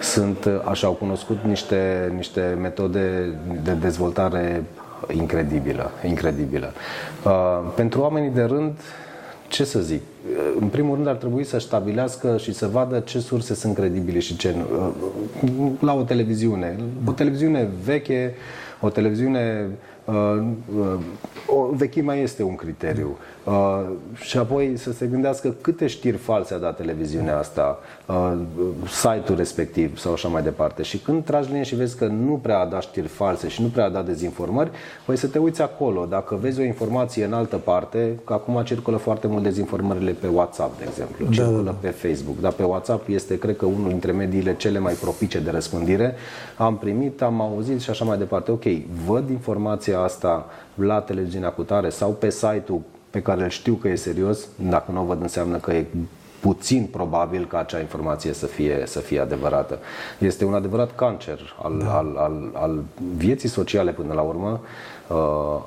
Sunt, 0.00 0.48
așa, 0.64 0.86
au 0.86 0.92
cunoscut 0.92 1.38
niște, 1.44 2.12
niște 2.16 2.56
metode 2.60 3.34
de 3.62 3.72
dezvoltare 3.72 4.64
incredibilă, 5.12 5.90
incredibilă. 6.06 6.72
Uh, 7.24 7.32
pentru 7.74 8.00
oamenii 8.00 8.30
de 8.30 8.42
rând, 8.42 8.72
ce 9.50 9.64
să 9.64 9.80
zic, 9.80 10.00
în 10.60 10.68
primul 10.68 10.94
rând 10.94 11.06
ar 11.06 11.14
trebui 11.14 11.44
să 11.44 11.58
stabilească 11.58 12.36
și 12.36 12.52
să 12.52 12.66
vadă 12.66 12.98
ce 12.98 13.18
surse 13.18 13.54
sunt 13.54 13.74
credibile 13.74 14.18
și 14.18 14.36
ce 14.36 14.54
nu. 14.56 14.94
La 15.80 15.94
o 15.94 16.02
televiziune, 16.02 16.76
o 17.04 17.12
televiziune 17.12 17.68
veche, 17.84 18.34
o 18.80 18.88
televiziune 18.88 19.68
uh, 20.04 20.42
uh, 20.78 21.00
o 21.46 21.68
vechime 21.72 22.14
este 22.14 22.42
un 22.42 22.54
criteriu. 22.54 23.16
Uh, 23.50 23.86
și 24.14 24.38
apoi 24.38 24.72
să 24.76 24.92
se 24.92 25.06
gândească 25.06 25.54
câte 25.60 25.86
știri 25.86 26.16
false 26.16 26.54
a 26.54 26.58
dat 26.58 26.76
televiziunea 26.76 27.38
asta, 27.38 27.78
uh, 28.06 28.32
site-ul 28.88 29.38
respectiv 29.38 29.98
sau 29.98 30.12
așa 30.12 30.28
mai 30.28 30.42
departe. 30.42 30.82
Și 30.82 30.98
când 30.98 31.24
tragi 31.24 31.48
linie 31.48 31.62
și 31.62 31.74
vezi 31.74 31.96
că 31.96 32.06
nu 32.06 32.38
prea 32.42 32.58
a 32.58 32.66
dat 32.66 32.82
știri 32.82 33.06
false 33.06 33.48
și 33.48 33.62
nu 33.62 33.68
prea 33.68 33.84
a 33.84 33.88
dat 33.88 34.06
dezinformări, 34.06 34.70
păi 35.06 35.16
să 35.16 35.26
te 35.26 35.38
uiți 35.38 35.62
acolo. 35.62 36.06
Dacă 36.08 36.38
vezi 36.40 36.60
o 36.60 36.62
informație 36.62 37.24
în 37.24 37.32
altă 37.32 37.56
parte, 37.56 38.18
că 38.24 38.32
acum 38.32 38.62
circulă 38.64 38.96
foarte 38.96 39.26
mult 39.26 39.42
dezinformările 39.42 40.10
pe 40.10 40.26
WhatsApp, 40.26 40.78
de 40.78 40.84
exemplu, 40.88 41.24
Da, 41.24 41.32
circulă 41.32 41.62
da, 41.62 41.74
pe 41.80 41.88
Facebook, 41.88 42.40
dar 42.40 42.52
pe 42.52 42.62
WhatsApp 42.62 43.08
este, 43.08 43.38
cred 43.38 43.56
că, 43.56 43.66
unul 43.66 43.88
dintre 43.88 44.12
mediile 44.12 44.56
cele 44.56 44.78
mai 44.78 44.92
propice 44.92 45.40
de 45.40 45.50
răspândire. 45.50 46.14
Am 46.56 46.76
primit, 46.76 47.22
am 47.22 47.40
auzit 47.40 47.80
și 47.80 47.90
așa 47.90 48.04
mai 48.04 48.18
departe. 48.18 48.50
Ok, 48.50 48.64
văd 49.06 49.30
informația 49.30 50.00
asta 50.00 50.46
la 50.74 51.00
televiziunea 51.00 51.50
cu 51.50 51.62
tare 51.62 51.88
sau 51.88 52.10
pe 52.10 52.30
site-ul 52.30 52.80
pe 53.10 53.22
care 53.22 53.42
îl 53.42 53.48
știu 53.48 53.74
că 53.74 53.88
e 53.88 53.94
serios, 53.94 54.48
dacă 54.56 54.92
nu 54.92 55.00
o 55.00 55.04
văd 55.04 55.20
înseamnă 55.22 55.56
că 55.56 55.72
e 55.72 55.86
puțin 56.40 56.88
probabil 56.90 57.46
ca 57.46 57.58
acea 57.58 57.80
informație 57.80 58.32
să 58.32 58.46
fie, 58.46 58.82
să 58.86 58.98
fie 58.98 59.20
adevărată. 59.20 59.78
Este 60.18 60.44
un 60.44 60.54
adevărat 60.54 60.94
cancer 60.94 61.56
al, 61.62 61.78
da. 61.78 61.96
al, 61.96 62.16
al, 62.16 62.50
al 62.52 62.82
vieții 63.16 63.48
sociale 63.48 63.92
până 63.92 64.12
la 64.14 64.20
urmă, 64.20 64.60
uh, 65.08 65.16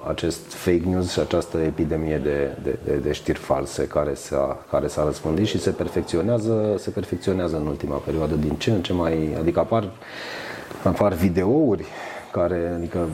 acest 0.09 0.53
fake 0.53 0.83
news 0.85 1.11
și 1.11 1.19
această 1.19 1.57
epidemie 1.57 2.17
de, 2.17 2.57
de, 2.63 2.77
de, 2.83 2.95
de 2.95 3.11
știri 3.11 3.39
false 3.39 3.87
care 3.87 4.13
s-a, 4.13 4.57
care 4.69 4.87
s-a 4.87 5.03
răspândit 5.03 5.45
și 5.45 5.59
se 5.59 5.69
perfecționează, 5.69 6.75
se 6.77 6.89
perfecționează 6.89 7.55
în 7.55 7.67
ultima 7.67 7.95
perioadă 7.95 8.35
din 8.35 8.55
ce 8.57 8.71
în 8.71 8.81
ce 8.81 8.93
mai, 8.93 9.35
adică 9.39 9.59
apar, 9.59 9.91
apar 10.83 11.13
videouri 11.13 11.85
care, 12.33 12.73
adică 12.75 13.07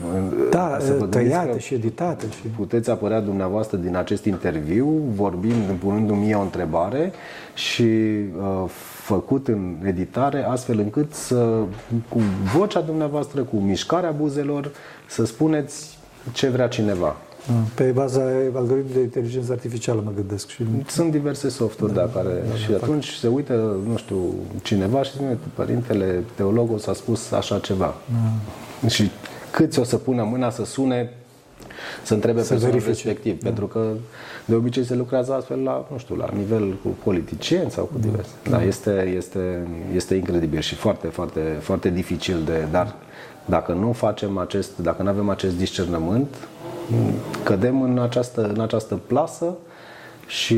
Da, 0.50 0.76
să 0.80 0.92
vă 0.92 0.98
gândiți 0.98 1.18
tăiate 1.18 1.50
că 1.50 1.58
și 1.58 1.74
editate. 1.74 2.26
Și... 2.40 2.46
puteți 2.56 2.90
apărea 2.90 3.20
dumneavoastră 3.20 3.76
din 3.76 3.96
acest 3.96 4.24
interviu, 4.24 5.02
vorbind, 5.14 5.70
punându-mi 5.80 6.24
mie 6.24 6.34
o 6.34 6.40
întrebare 6.40 7.12
și 7.54 7.82
uh, 7.82 8.64
făcut 9.04 9.48
în 9.48 9.76
editare, 9.84 10.44
astfel 10.44 10.78
încât 10.78 11.12
să, 11.12 11.62
cu 12.08 12.20
vocea 12.56 12.80
dumneavoastră, 12.80 13.42
cu 13.42 13.56
mișcarea 13.56 14.10
buzelor, 14.10 14.70
să 15.08 15.24
spuneți 15.24 15.98
ce 16.32 16.48
vrea 16.48 16.68
cineva. 16.68 17.16
Pe 17.74 17.84
baza 17.84 18.20
algoritmului 18.54 18.92
de 18.92 19.00
inteligență 19.00 19.52
artificială 19.52 20.02
mă 20.04 20.10
gândesc. 20.16 20.48
Și... 20.48 20.64
Sunt 20.86 21.10
diverse 21.10 21.48
softuri, 21.48 21.94
da, 21.94 22.10
care... 22.14 22.42
și 22.64 22.72
atunci 22.72 23.08
se 23.08 23.28
uită, 23.28 23.76
nu 23.88 23.96
știu, 23.96 24.16
cineva 24.62 25.02
și 25.02 25.10
spune, 25.10 25.38
părintele 25.54 26.24
teologul 26.34 26.78
s-a 26.78 26.92
spus 26.94 27.30
așa 27.30 27.58
ceva. 27.58 27.94
Și 28.88 29.10
câți 29.50 29.78
o 29.78 29.84
să 29.84 29.96
pună 29.96 30.22
mâna 30.22 30.50
să 30.50 30.64
sune 30.64 31.12
să 32.02 32.14
întrebe 32.14 32.42
Să 32.42 32.48
persoanul 32.48 32.78
verifice. 32.78 33.06
respectiv, 33.08 33.42
pentru 33.42 33.66
că 33.66 33.86
de 34.44 34.54
obicei 34.54 34.84
se 34.84 34.94
lucrează 34.94 35.34
astfel 35.34 35.58
la, 35.58 35.86
nu 35.90 35.98
știu, 35.98 36.14
la 36.14 36.28
nivel 36.36 36.76
cu 36.82 36.88
politicieni 37.02 37.70
sau 37.70 37.84
cu 37.84 37.98
diverse. 37.98 38.30
Da, 38.50 38.62
este, 38.62 39.12
este, 39.16 39.66
este 39.94 40.14
incredibil 40.14 40.60
și 40.60 40.74
foarte, 40.74 41.06
foarte, 41.06 41.40
foarte 41.60 41.90
dificil 41.90 42.42
de, 42.44 42.66
dar 42.70 42.94
dacă 43.44 43.72
nu 43.72 43.92
facem 43.92 44.38
acest, 44.38 44.78
dacă 44.78 45.02
nu 45.02 45.08
avem 45.08 45.28
acest 45.28 45.56
discernământ, 45.56 46.36
cădem 47.42 47.82
în 47.82 47.98
această, 47.98 48.52
în 48.54 48.60
această 48.60 48.94
plasă 49.06 49.56
și 50.26 50.56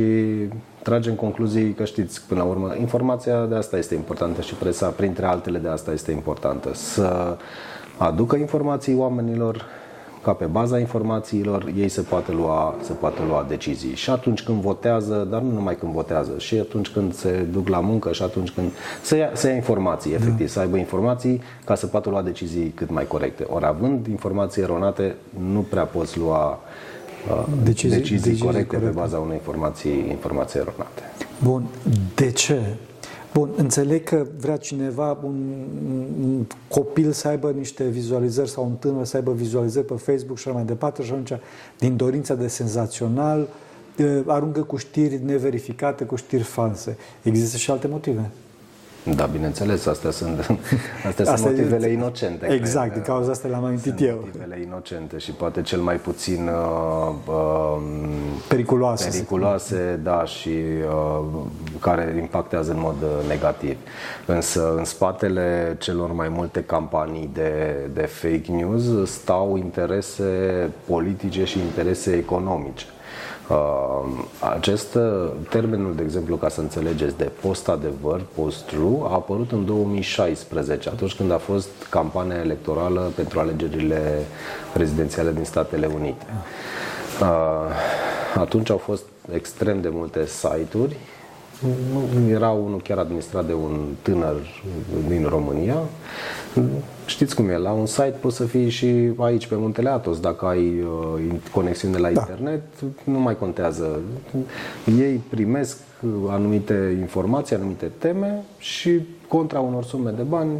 tragem 0.82 1.14
concluzii 1.14 1.72
că 1.72 1.84
știți, 1.84 2.22
până 2.28 2.40
la 2.40 2.46
urmă, 2.46 2.74
informația 2.80 3.44
de 3.44 3.54
asta 3.54 3.76
este 3.76 3.94
importantă 3.94 4.40
și 4.40 4.54
presa, 4.54 4.88
printre 4.88 5.26
altele 5.26 5.58
de 5.58 5.68
asta 5.68 5.92
este 5.92 6.10
importantă. 6.10 6.70
Să 6.74 7.36
aducă 7.96 8.36
informații 8.36 8.94
oamenilor, 8.94 9.64
ca 10.22 10.32
pe 10.32 10.44
baza 10.44 10.78
informațiilor 10.78 11.72
ei 11.76 11.88
se 11.88 12.00
poate 12.00 12.32
lua, 12.32 12.74
se 12.82 12.92
poate 12.92 13.20
lua 13.28 13.44
decizii. 13.48 13.94
Și 13.94 14.10
atunci 14.10 14.42
când 14.42 14.60
votează, 14.60 15.26
dar 15.30 15.40
nu 15.40 15.50
numai 15.50 15.76
când 15.76 15.92
votează, 15.92 16.32
și 16.38 16.54
atunci 16.54 16.88
când 16.88 17.14
se 17.14 17.46
duc 17.52 17.68
la 17.68 17.80
muncă 17.80 18.12
și 18.12 18.22
atunci 18.22 18.50
când 18.50 18.70
să 19.02 19.16
ia, 19.16 19.30
să 19.34 19.48
ia 19.48 19.54
informații, 19.54 20.12
efectiv, 20.12 20.46
da. 20.46 20.52
să 20.52 20.60
aibă 20.60 20.76
informații 20.76 21.42
ca 21.64 21.74
să 21.74 21.86
poată 21.86 22.10
lua 22.10 22.22
decizii 22.22 22.72
cât 22.74 22.90
mai 22.90 23.06
corecte. 23.06 23.46
Ori 23.48 23.64
având 23.64 24.06
informații 24.06 24.62
eronate, 24.62 25.14
nu 25.52 25.60
prea 25.60 25.84
poți 25.84 26.18
lua 26.18 26.58
uh, 27.30 27.44
decizii, 27.64 27.96
decizii, 27.96 28.16
decizii 28.16 28.46
corecte, 28.46 28.76
corecte 28.76 28.94
pe 28.94 29.00
baza 29.00 29.18
unei 29.18 29.36
informații, 29.36 30.06
informații 30.10 30.60
eronate. 30.60 31.02
Bun. 31.42 31.62
De 32.14 32.30
ce? 32.30 32.60
Bun, 33.32 33.50
înțeleg 33.56 34.04
că 34.04 34.26
vrea 34.36 34.56
cineva, 34.56 35.18
un, 35.22 35.54
un 36.22 36.44
copil 36.68 37.12
să 37.12 37.28
aibă 37.28 37.50
niște 37.50 37.84
vizualizări 37.84 38.50
sau 38.50 38.64
un 38.64 38.74
tânăr 38.74 39.04
să 39.04 39.16
aibă 39.16 39.32
vizualizări 39.32 39.86
pe 39.86 39.94
Facebook 39.94 40.38
și 40.38 40.48
așa 40.48 40.56
mai 40.56 40.66
departe 40.66 41.02
și 41.02 41.10
atunci, 41.10 41.32
din 41.78 41.96
dorința 41.96 42.34
de 42.34 42.48
senzațional, 42.48 43.48
aruncă 44.26 44.62
cu 44.62 44.76
știri 44.76 45.24
neverificate, 45.24 46.04
cu 46.04 46.16
știri 46.16 46.42
false. 46.42 46.96
Există 47.22 47.56
și 47.56 47.70
alte 47.70 47.86
motive. 47.86 48.30
Da, 49.04 49.24
bineînțeles, 49.24 49.86
astea 49.86 50.10
sunt, 50.10 50.38
astea 51.08 51.24
Asta 51.24 51.36
sunt 51.36 51.56
motivele 51.56 51.86
e, 51.86 51.92
inocente. 51.92 52.46
Exact, 52.46 52.90
cred. 52.90 53.02
din 53.02 53.12
cauza 53.12 53.30
asta 53.30 53.48
le-am 53.48 53.64
amintit 53.64 53.96
sunt 53.96 54.08
eu. 54.08 54.14
motivele 54.24 54.60
inocente 54.66 55.18
și 55.18 55.30
poate 55.30 55.62
cel 55.62 55.80
mai 55.80 55.96
puțin 55.96 56.48
uh, 56.48 57.14
uh, 57.26 57.82
periculoase, 58.48 59.08
periculoase 59.10 60.00
da, 60.02 60.24
și 60.24 60.48
uh, 60.48 61.24
care 61.80 62.16
impactează 62.20 62.72
în 62.72 62.80
mod 62.80 62.96
uh, 63.02 63.28
negativ. 63.28 63.76
Însă 64.26 64.74
în 64.76 64.84
spatele 64.84 65.76
celor 65.78 66.12
mai 66.12 66.28
multe 66.28 66.64
campanii 66.64 67.30
de, 67.32 67.74
de 67.94 68.02
fake 68.02 68.52
news 68.52 69.10
stau 69.10 69.56
interese 69.56 70.24
politice 70.86 71.44
și 71.44 71.58
interese 71.58 72.12
economice. 72.12 72.84
Uh, 73.48 74.24
acest 74.54 74.94
uh, 74.94 75.30
termenul, 75.48 75.94
de 75.94 76.02
exemplu, 76.02 76.36
ca 76.36 76.48
să 76.48 76.60
înțelegeți, 76.60 77.16
de 77.16 77.30
post-adevăr, 77.40 78.20
post-true, 78.34 78.98
a 79.02 79.12
apărut 79.12 79.52
în 79.52 79.64
2016, 79.64 80.88
atunci 80.88 81.14
când 81.14 81.32
a 81.32 81.38
fost 81.38 81.68
campania 81.90 82.36
electorală 82.36 83.12
pentru 83.14 83.40
alegerile 83.40 84.26
prezidențiale 84.72 85.32
din 85.32 85.44
Statele 85.44 85.86
Unite. 85.86 86.26
Uh, 87.20 87.28
atunci 88.34 88.70
au 88.70 88.76
fost 88.76 89.04
extrem 89.34 89.80
de 89.80 89.88
multe 89.92 90.26
site-uri 90.26 90.96
era 92.30 92.50
unul 92.50 92.80
chiar 92.80 92.98
administrat 92.98 93.46
de 93.46 93.52
un 93.52 93.80
tânăr 94.02 94.36
din 95.08 95.26
România. 95.28 95.76
Știți 97.06 97.34
cum 97.34 97.48
e, 97.48 97.56
la 97.56 97.72
un 97.72 97.86
site 97.86 98.14
poți 98.20 98.36
să 98.36 98.44
fii 98.44 98.68
și 98.68 99.12
aici 99.18 99.46
pe 99.46 99.54
Muntele 99.54 99.88
Atos, 99.88 100.20
dacă 100.20 100.46
ai 100.46 100.84
uh, 101.16 101.34
conexiune 101.52 101.98
la 101.98 102.10
da. 102.10 102.20
internet, 102.20 102.62
nu 103.04 103.18
mai 103.18 103.38
contează. 103.38 104.00
Ei 104.98 105.20
primesc 105.28 105.78
anumite 106.28 106.96
informații, 107.00 107.56
anumite 107.56 107.90
teme 107.98 108.42
și 108.58 109.00
contra 109.28 109.60
unor 109.60 109.84
sume 109.84 110.10
de 110.10 110.22
bani 110.22 110.50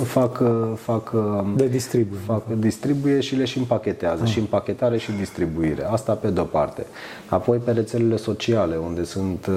fac, 0.00 0.42
fac, 0.74 1.12
de 1.56 1.66
distribuie. 1.66 2.20
fac 2.26 2.46
distribuie 2.46 3.20
și 3.20 3.36
le 3.36 3.44
și 3.44 3.58
împachetează, 3.58 4.22
ah. 4.22 4.28
și 4.28 4.38
împachetare 4.38 4.98
și 4.98 5.12
distribuire. 5.12 5.84
Asta 5.84 6.12
pe 6.12 6.28
de-o 6.28 6.44
parte. 6.44 6.86
Apoi 7.28 7.58
pe 7.58 7.70
rețelele 7.70 8.16
sociale, 8.16 8.76
unde 8.76 9.04
sunt 9.04 9.46
uh, 9.46 9.54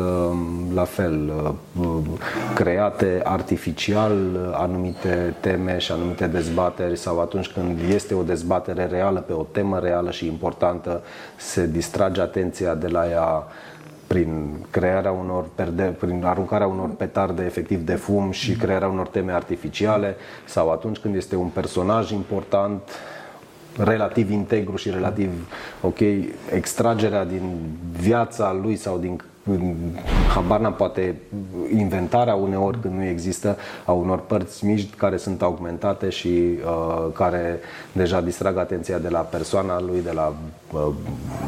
la 0.74 0.84
fel 0.84 1.32
uh, 1.80 1.88
create 2.56 3.22
artificial 3.24 4.12
anumite 4.54 5.36
teme 5.40 5.78
și 5.78 5.92
anumite 5.92 6.28
dezbateri 6.28 6.98
sau 6.98 7.20
atunci 7.20 7.48
când 7.48 7.80
este 7.94 8.14
o 8.14 8.24
dezbatere 8.24 8.86
reală 8.86 9.20
pe 9.20 9.34
o 9.34 9.46
temă 9.52 9.80
reală 9.80 10.12
și 10.12 10.26
importantă, 10.26 11.02
se 11.38 11.68
distrage 11.68 12.22
atenția 12.22 12.76
de 12.76 12.88
la 12.88 13.10
ea 13.10 13.48
prin 14.10 14.56
crearea 14.70 15.12
unor 15.12 15.46
perde, 15.56 15.84
prin 15.84 16.24
aruncarea 16.24 16.68
unor 16.68 16.90
petarde 16.90 17.44
efectiv 17.46 17.80
de 17.80 17.96
fum 17.96 18.32
și 18.32 18.56
crearea 18.56 18.88
unor 18.88 19.08
teme 19.08 19.32
artificiale 19.32 20.16
sau 20.46 20.72
atunci 20.72 20.98
când 20.98 21.16
este 21.16 21.36
un 21.36 21.48
personaj 21.48 22.12
important 22.12 22.82
relativ 23.78 24.32
integru 24.32 24.76
și 24.76 24.90
relativ 24.90 25.30
ok, 25.82 26.00
extragerea 26.54 27.26
din 27.26 27.58
viața 28.00 28.58
lui 28.62 28.76
sau 28.76 28.98
din 28.98 29.22
habar 30.34 30.60
n-am, 30.60 30.74
poate 30.74 31.16
inventarea 31.78 32.36
uneori 32.36 32.80
când 32.80 32.94
nu 32.94 33.04
există 33.04 33.58
a 33.86 33.92
unor 33.92 34.20
părți 34.20 34.66
mici 34.66 34.90
care 34.96 35.18
sunt 35.18 35.42
augmentate 35.42 36.10
și 36.10 36.28
uh, 36.28 37.08
care 37.14 37.60
deja 37.92 38.22
distrag 38.22 38.58
atenția 38.58 38.98
de 38.98 39.10
la 39.10 39.20
persoana 39.20 39.82
lui, 39.82 40.02
de 40.04 40.12
la 40.12 40.34
uh, 40.74 40.94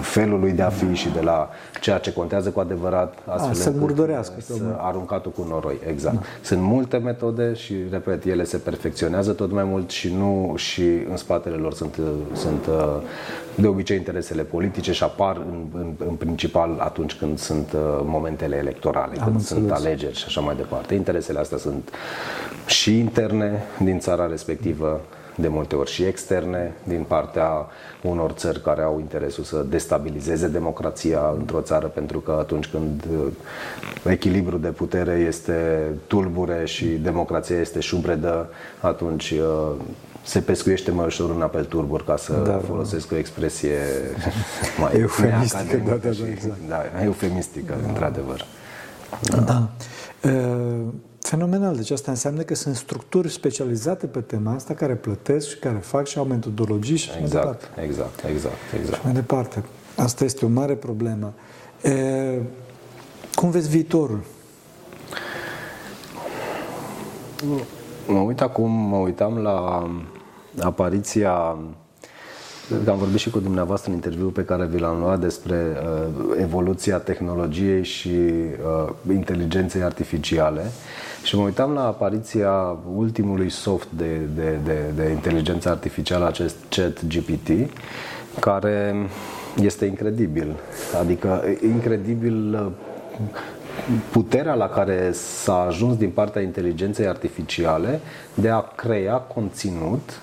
felul 0.02 0.40
lui 0.40 0.52
de 0.52 0.62
a 0.62 0.70
fi 0.70 0.94
și 0.94 1.10
de 1.10 1.22
la 1.22 1.50
ceea 1.82 1.98
ce 1.98 2.14
contează 2.14 2.50
cu 2.50 2.60
adevărat 2.60 3.18
astfel 3.26 3.52
a, 3.52 3.54
să 3.54 3.72
murdărească 3.78 4.42
să 4.42 4.54
aruncatul 4.78 5.32
cu 5.32 5.46
noroi, 5.50 5.80
exact. 5.88 6.16
Da. 6.16 6.22
Sunt 6.42 6.62
multe 6.62 6.98
metode 6.98 7.54
și, 7.54 7.76
repet, 7.92 8.26
ele 8.26 8.44
se 8.44 8.58
perfecționează 8.58 9.32
tot 9.32 9.52
mai 9.52 9.64
mult 9.64 9.90
și 9.90 10.14
nu 10.14 10.54
și 10.56 10.84
în 11.10 11.18
spatele 11.18 11.56
lor 11.56 11.74
sunt, 11.74 12.00
sunt 12.34 12.66
uh, 12.66 13.02
de 13.56 13.68
obicei 13.68 13.98
interesele 13.98 14.42
politice 14.44 14.92
și 14.92 15.04
apar 15.04 15.36
în, 15.38 15.66
în, 15.74 15.94
în 16.08 16.16
principal 16.16 16.78
atunci 16.80 17.14
când 17.14 17.40
sunt 17.40 17.72
uh, 17.74 17.80
momentele 18.04 18.56
electorale, 18.56 19.14
Am 19.18 19.24
când 19.24 19.36
înțeles. 19.36 19.48
sunt 19.48 19.72
alegeri 19.72 20.18
și 20.18 20.24
așa 20.28 20.42
mai 20.42 20.56
departe. 20.56 20.94
Interesele 20.94 21.40
astea 21.40 21.58
sunt 21.58 21.90
și 22.66 23.00
interne 23.00 23.64
din 23.84 24.00
țara 24.00 24.28
respectivă, 24.28 25.02
de 25.36 25.48
multe 25.48 25.76
ori 25.76 25.92
și 25.92 26.04
externe 26.04 26.74
din 26.84 27.04
partea 27.08 27.68
unor 28.02 28.32
țări 28.32 28.62
care 28.62 28.82
au 28.82 29.00
interesul 29.00 29.44
să 29.44 29.66
destabilizeze 29.70 30.48
democrația 30.48 31.34
într-o 31.38 31.62
țară 31.62 31.88
pentru 31.88 32.20
că 32.20 32.36
atunci 32.40 32.68
când 32.68 33.04
uh, 33.20 33.28
echilibrul 34.12 34.60
de 34.62 34.68
putere 34.68 35.24
este 35.28 35.88
tulbure 36.08 36.66
și 36.66 36.86
democrația 36.86 37.60
este 37.60 37.80
șubredă, 37.80 38.50
atunci 38.82 39.32
uh, 39.32 39.72
se 40.24 40.40
pescuiește 40.40 40.92
mai 40.92 41.06
ușor 41.06 41.30
în 41.30 41.42
apel 41.42 41.66
turbur, 41.66 42.04
ca 42.04 42.18
să 42.18 42.34
da, 42.34 42.62
folosesc 42.68 43.08
da. 43.10 43.16
o 43.16 43.18
expresie 43.18 43.78
mai 44.82 45.00
eufemistică. 45.00 45.82
Da, 45.86 45.92
da, 45.92 45.96
da, 45.96 46.12
și, 46.12 46.22
exact. 46.32 46.58
da, 46.68 47.04
eufemistică, 47.04 47.78
da. 47.82 47.88
într-adevăr. 47.88 48.46
Da. 49.22 49.38
da. 49.38 49.70
Fenomenal. 51.22 51.76
Deci 51.76 51.92
asta 51.92 52.12
înseamnă 52.12 52.42
că 52.42 52.56
sunt 52.56 52.76
structuri 52.76 53.30
specializate 53.32 54.08
pe 54.08 54.20
tema 54.20 54.54
asta 54.54 54.74
care 54.74 54.96
plătesc 54.96 55.48
și 55.48 55.58
care 55.58 55.78
fac 55.78 56.08
și 56.08 56.18
au 56.18 56.26
metodologii 56.26 56.96
și 56.96 57.10
exact, 57.22 57.32
mai 57.34 57.44
departe. 57.44 57.82
Exact, 57.82 58.24
exact, 58.30 58.56
exact. 58.80 58.96
Și 58.96 59.02
mai 59.04 59.14
departe. 59.14 59.64
Asta 59.96 60.24
este 60.24 60.46
o 60.46 60.48
mare 60.48 60.74
problemă. 60.74 61.34
E, 61.82 62.40
cum 63.36 63.50
vezi 63.50 63.70
viitorul? 63.70 64.20
Mă 68.08 68.20
uit 68.20 68.42
acum, 68.42 68.72
mă 68.72 68.98
uitam 68.98 69.38
la 69.38 69.90
apariția 70.60 71.58
am 72.88 72.98
vorbit 72.98 73.20
și 73.20 73.30
cu 73.30 73.40
dumneavoastră 73.40 73.90
în 73.90 73.96
interviul 73.96 74.30
pe 74.30 74.44
care 74.44 74.66
vi 74.66 74.80
l-am 74.80 75.00
luat 75.00 75.20
despre 75.20 75.56
uh, 75.56 76.38
evoluția 76.40 76.98
tehnologiei 76.98 77.84
și 77.84 78.10
uh, 78.10 79.14
inteligenței 79.14 79.82
artificiale 79.82 80.72
și 81.24 81.36
mă 81.36 81.44
uitam 81.44 81.72
la 81.72 81.86
apariția 81.86 82.78
ultimului 82.96 83.50
soft 83.50 83.88
de, 83.98 84.18
de, 84.36 84.58
de, 84.64 84.80
de 84.96 85.10
inteligență 85.10 85.70
artificială, 85.70 86.28
acest 86.28 86.56
chat 86.70 87.06
GPT, 87.06 87.70
care 88.40 88.96
este 89.62 89.86
incredibil. 89.86 90.56
Adică 91.02 91.44
incredibil 91.74 92.54
uh, 92.54 92.72
puterea 94.12 94.54
la 94.54 94.70
care 94.70 95.12
s-a 95.14 95.62
ajuns 95.62 95.98
din 95.98 96.10
partea 96.10 96.42
inteligenței 96.42 97.08
artificiale 97.08 98.00
de 98.34 98.50
a 98.50 98.62
crea 98.62 99.16
conținut 99.16 100.22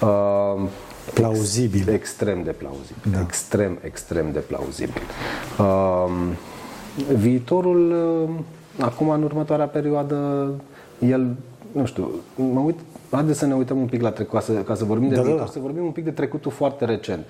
uh, 0.00 0.68
plauzibil. 1.14 1.80
Ex, 1.80 1.88
extrem 1.88 2.42
de 2.42 2.50
plauzibil. 2.50 3.10
Da. 3.12 3.20
Extrem, 3.20 3.78
extrem 3.82 4.32
de 4.32 4.38
plauzibil. 4.38 5.02
Uh, 5.58 6.10
viitorul, 7.14 7.90
uh, 7.90 8.84
acum 8.84 9.08
în 9.08 9.22
următoarea 9.22 9.66
perioadă, 9.66 10.50
el, 10.98 11.36
nu 11.72 11.84
știu, 11.84 12.10
mă 12.34 12.60
uit, 12.60 12.78
haideți 13.10 13.38
să 13.38 13.46
ne 13.46 13.54
uităm 13.54 13.78
un 13.78 13.86
pic 13.86 14.02
la 14.02 14.10
trecut, 14.10 14.32
ca 14.32 14.40
să, 14.40 14.52
ca 14.52 14.74
să 14.74 14.84
vorbim 14.84 15.08
de 15.08 15.14
da, 15.14 15.20
viitor, 15.20 15.38
da, 15.38 15.44
da. 15.44 15.50
să 15.50 15.58
vorbim 15.58 15.84
un 15.84 15.90
pic 15.90 16.04
de 16.04 16.10
trecutul 16.10 16.50
foarte 16.50 16.84
recent. 16.84 17.24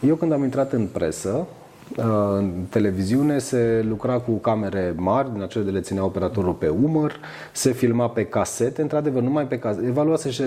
Eu 0.00 0.14
când 0.14 0.32
am 0.32 0.42
intrat 0.42 0.72
în 0.72 0.86
presă, 0.86 1.46
în 1.96 2.52
televiziune 2.68 3.38
se 3.38 3.84
lucra 3.88 4.18
cu 4.18 4.32
camere 4.32 4.94
mari, 4.96 5.32
din 5.32 5.42
acele 5.42 5.64
de 5.64 5.70
le 5.70 5.80
ținea 5.80 6.04
operatorul 6.04 6.52
pe 6.52 6.68
umăr, 6.68 7.20
se 7.52 7.72
filma 7.72 8.08
pe 8.08 8.24
casete, 8.24 8.82
într-adevăr, 8.82 9.22
numai 9.22 9.46
pe 9.46 9.58
casete. 9.58 9.86
Evaluase 9.86 10.30
și 10.30 10.42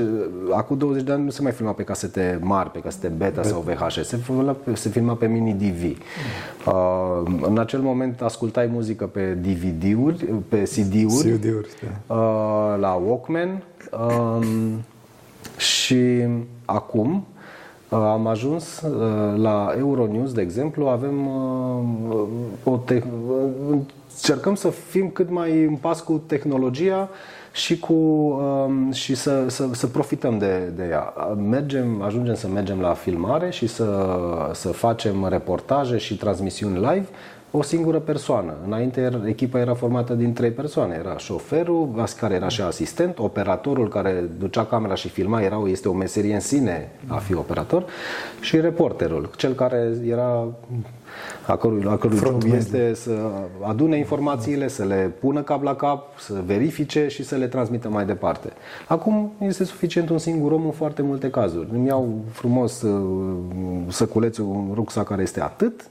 acum 0.51 0.77
20 0.77 1.03
de 1.03 1.11
ani 1.11 1.23
nu 1.23 1.29
se 1.29 1.41
mai 1.41 1.51
filma 1.51 1.71
pe 1.71 1.83
casete 1.83 2.39
mari, 2.41 2.71
pe 2.71 2.79
casete 2.79 3.07
beta 3.07 3.43
sau 3.43 3.65
VHS, 3.67 4.07
se 4.07 4.17
filma 4.17 4.55
pe, 4.63 4.75
se 4.75 4.89
filma 4.89 5.13
pe 5.13 5.25
mini-DV. 5.25 5.97
Uh, 6.65 7.31
în 7.41 7.57
acel 7.57 7.79
moment 7.79 8.21
ascultai 8.21 8.65
muzică 8.65 9.05
pe 9.05 9.37
DVD-uri, 9.41 10.25
pe 10.47 10.63
CD-uri, 10.63 11.37
CD-uri 11.37 11.69
da. 12.07 12.15
uh, 12.15 12.79
la 12.79 13.01
Walkman 13.05 13.63
uh, 13.91 14.45
și 15.57 16.27
acum 16.65 17.25
Uh, 17.25 17.30
am 17.95 18.27
ajuns 18.27 18.81
uh, 18.81 19.41
la 19.41 19.73
Euronews, 19.77 20.33
de 20.33 20.41
exemplu, 20.41 20.87
avem 20.87 21.27
uh, 21.27 22.27
o 22.63 22.77
te- 22.77 23.03
încercăm 23.69 24.55
să 24.55 24.69
fim 24.69 25.09
cât 25.09 25.29
mai 25.29 25.63
în 25.63 25.75
pas 25.75 26.01
cu 26.01 26.21
tehnologia 26.25 27.09
și, 27.53 27.79
cu, 27.79 27.93
um, 27.93 28.91
și 28.91 29.15
să, 29.15 29.45
să, 29.47 29.67
să 29.71 29.87
profităm 29.87 30.37
de, 30.37 30.71
de 30.75 30.87
ea. 30.89 31.13
Mergem, 31.49 32.01
ajungem 32.01 32.35
să 32.35 32.47
mergem 32.47 32.79
la 32.79 32.93
filmare 32.93 33.49
și 33.49 33.67
să, 33.67 34.07
să 34.53 34.69
facem 34.69 35.27
reportaje 35.27 35.97
și 35.97 36.17
transmisiuni 36.17 36.75
live 36.75 37.07
o 37.51 37.61
singură 37.61 37.99
persoană. 37.99 38.53
Înainte 38.65 39.21
echipa 39.25 39.59
era 39.59 39.73
formată 39.73 40.13
din 40.13 40.33
trei 40.33 40.51
persoane. 40.51 40.95
Era 40.99 41.17
șoferul, 41.17 42.05
care 42.19 42.33
era 42.33 42.47
și 42.47 42.61
asistent, 42.61 43.19
operatorul 43.19 43.87
care 43.87 44.29
ducea 44.39 44.65
camera 44.65 44.95
și 44.95 45.09
filma, 45.09 45.41
era, 45.41 45.61
este 45.67 45.89
o 45.89 45.93
meserie 45.93 46.33
în 46.33 46.39
sine 46.39 46.91
a 47.07 47.15
fi 47.15 47.33
operator, 47.33 47.85
și 48.39 48.59
reporterul, 48.59 49.29
cel 49.37 49.53
care 49.53 49.97
era 50.07 50.47
a 51.47 51.55
cărui, 51.55 51.83
a 51.87 51.97
cărui 51.97 52.17
job 52.17 52.43
este 52.55 52.93
să 52.93 53.11
adune 53.61 53.97
informațiile, 53.97 54.67
să 54.67 54.83
le 54.83 55.11
pună 55.19 55.41
cap 55.41 55.63
la 55.63 55.75
cap, 55.75 56.19
să 56.19 56.41
verifice 56.45 57.07
și 57.07 57.23
să 57.23 57.35
le 57.35 57.47
transmită 57.47 57.89
mai 57.89 58.05
departe. 58.05 58.49
Acum 58.87 59.31
este 59.39 59.63
suficient 59.63 60.09
un 60.09 60.17
singur 60.17 60.51
om 60.51 60.65
în 60.65 60.71
foarte 60.71 61.01
multe 61.01 61.29
cazuri. 61.29 61.67
Îmi 61.73 61.87
iau 61.87 62.19
frumos 62.31 62.81
uh, 62.81 63.01
săculețul, 63.87 64.45
un 64.45 64.71
rucsac 64.73 65.07
care 65.07 65.21
este 65.21 65.41
atât, 65.41 65.81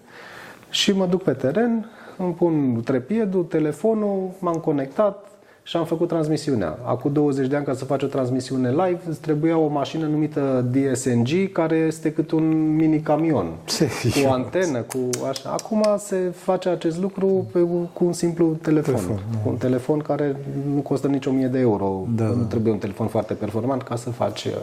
și 0.70 0.92
mă 0.92 1.06
duc 1.06 1.22
pe 1.22 1.32
teren, 1.32 1.90
îmi 2.16 2.32
pun 2.32 2.80
trepiedul, 2.84 3.42
telefonul, 3.42 4.30
m-am 4.38 4.56
conectat 4.56 5.30
și 5.62 5.76
am 5.76 5.84
făcut 5.84 6.08
transmisiunea. 6.08 6.78
Acum 6.82 7.12
20 7.12 7.46
de 7.46 7.56
ani, 7.56 7.64
ca 7.64 7.74
să 7.74 7.84
faci 7.84 8.02
o 8.02 8.06
transmisiune 8.06 8.70
live, 8.70 9.00
îți 9.08 9.20
trebuia 9.20 9.58
o 9.58 9.66
mașină 9.68 10.06
numită 10.06 10.66
DSNG, 10.70 11.52
care 11.52 11.76
este 11.76 12.12
cât 12.12 12.30
un 12.30 12.74
mini 12.74 13.00
camion. 13.00 13.46
Serios? 13.64 14.26
Cu 14.26 14.32
antenă, 14.32 14.78
cu 14.78 14.98
așa. 15.28 15.50
Acum 15.50 15.84
se 15.98 16.16
face 16.34 16.68
acest 16.68 16.98
lucru 16.98 17.46
pe, 17.52 17.60
cu 17.92 18.04
un 18.04 18.12
simplu 18.12 18.56
telefon. 18.62 18.94
telefon 18.94 19.20
da. 19.32 19.38
Cu 19.42 19.48
un 19.48 19.56
telefon 19.56 19.98
care 19.98 20.36
nu 20.74 20.80
costă 20.80 21.06
nici 21.06 21.26
1000 21.26 21.46
de 21.46 21.58
euro. 21.58 22.06
Da, 22.16 22.24
nu 22.24 22.34
da. 22.34 22.44
trebuie 22.44 22.72
un 22.72 22.78
telefon 22.78 23.06
foarte 23.06 23.34
performant 23.34 23.82
ca 23.82 23.96
să 23.96 24.10
faci... 24.10 24.44
Uh, 24.44 24.52
da. 24.52 24.58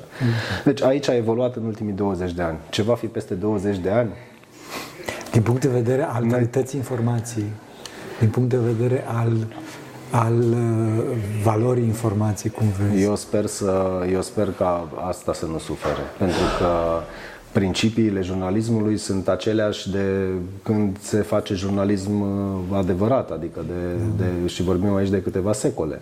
Deci 0.64 0.82
aici 0.82 1.10
a 1.10 1.16
evoluat 1.16 1.56
în 1.56 1.66
ultimii 1.66 1.94
20 1.94 2.32
de 2.34 2.42
ani. 2.42 2.58
Ce 2.70 2.82
va 2.82 2.96
fi 2.96 3.06
peste 3.06 3.34
20 3.34 3.78
de 3.78 3.90
ani? 3.90 4.10
Din 5.32 5.42
punct 5.42 5.62
de 5.62 5.68
vedere 5.68 6.04
al 6.04 6.26
calității 6.32 6.80
informației, 6.80 7.52
din 8.20 8.30
punct 8.30 8.50
de 8.50 8.58
vedere 8.58 9.04
al, 9.08 9.48
al 10.12 10.40
uh, 10.40 10.58
valorii 11.44 11.84
informației, 11.84 12.52
cum 12.52 12.68
vezi? 12.80 13.04
Eu 13.04 13.16
sper, 13.16 13.46
să, 13.46 14.06
eu 14.12 14.22
sper 14.22 14.52
ca 14.58 14.90
asta 15.08 15.34
să 15.34 15.46
nu 15.46 15.58
sufere, 15.58 16.02
pentru 16.18 16.42
că 16.60 16.68
principiile 17.52 18.22
jurnalismului 18.22 18.98
sunt 18.98 19.28
aceleași 19.28 19.92
de 19.92 20.28
când 20.64 20.98
se 21.02 21.18
face 21.18 21.54
jurnalism 21.54 22.22
uh, 22.22 22.78
adevărat, 22.78 23.32
adică 23.32 23.60
de, 23.68 24.24
de, 24.24 24.48
și 24.48 24.64
vorbim 24.64 24.96
aici 24.96 25.10
de 25.10 25.22
câteva 25.22 25.54
secole. 25.54 26.02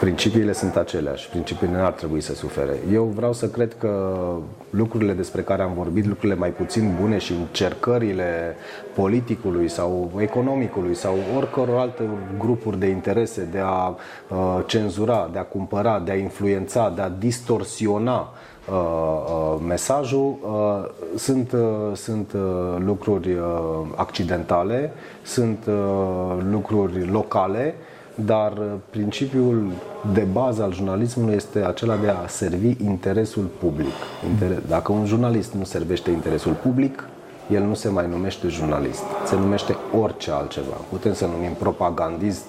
Principiile 0.00 0.52
sunt 0.52 0.76
aceleași, 0.76 1.28
principiile 1.28 1.76
n-ar 1.76 1.92
trebui 1.92 2.20
să 2.20 2.34
sufere. 2.34 2.72
Eu 2.92 3.04
vreau 3.04 3.32
să 3.32 3.48
cred 3.48 3.74
că 3.78 4.24
lucrurile 4.70 5.12
despre 5.12 5.42
care 5.42 5.62
am 5.62 5.72
vorbit, 5.74 6.06
lucrurile 6.06 6.38
mai 6.38 6.50
puțin 6.50 6.96
bune 7.00 7.18
și 7.18 7.32
încercările 7.32 8.56
politicului 8.94 9.68
sau 9.68 10.10
economicului 10.18 10.94
sau 10.94 11.14
oricăror 11.36 11.78
alte 11.78 12.02
grupuri 12.38 12.78
de 12.78 12.86
interese 12.86 13.48
de 13.50 13.58
a 13.62 13.88
uh, 13.88 14.62
cenzura, 14.66 15.28
de 15.32 15.38
a 15.38 15.44
cumpăra, 15.44 16.02
de 16.04 16.10
a 16.10 16.16
influența, 16.16 16.92
de 16.94 17.00
a 17.00 17.08
distorsiona 17.08 18.32
uh, 18.68 18.74
uh, 18.74 19.60
mesajul 19.66 20.38
uh, 20.42 20.90
sunt, 21.16 21.52
uh, 21.52 21.60
sunt 21.92 22.32
uh, 22.32 22.40
lucruri 22.78 23.32
uh, 23.32 23.42
accidentale, 23.94 24.92
sunt 25.22 25.66
uh, 25.66 26.36
lucruri 26.50 27.06
locale 27.10 27.74
dar 28.14 28.52
uh, 28.52 28.64
principiul 28.90 29.72
de 30.12 30.26
bază 30.32 30.62
al 30.62 30.72
jurnalismului 30.72 31.34
este 31.34 31.58
acela 31.58 31.96
de 31.96 32.08
a 32.08 32.26
servi 32.26 32.76
interesul 32.84 33.44
public. 33.58 33.92
Dacă 34.68 34.92
un 34.92 35.06
jurnalist 35.06 35.52
nu 35.52 35.64
servește 35.64 36.10
interesul 36.10 36.52
public, 36.52 37.08
el 37.50 37.62
nu 37.62 37.74
se 37.74 37.88
mai 37.88 38.08
numește 38.08 38.48
jurnalist, 38.48 39.02
se 39.26 39.36
numește 39.36 39.76
orice 40.00 40.30
altceva. 40.30 40.76
Putem 40.88 41.12
să-l 41.12 41.28
numim 41.28 41.52
propagandist, 41.52 42.42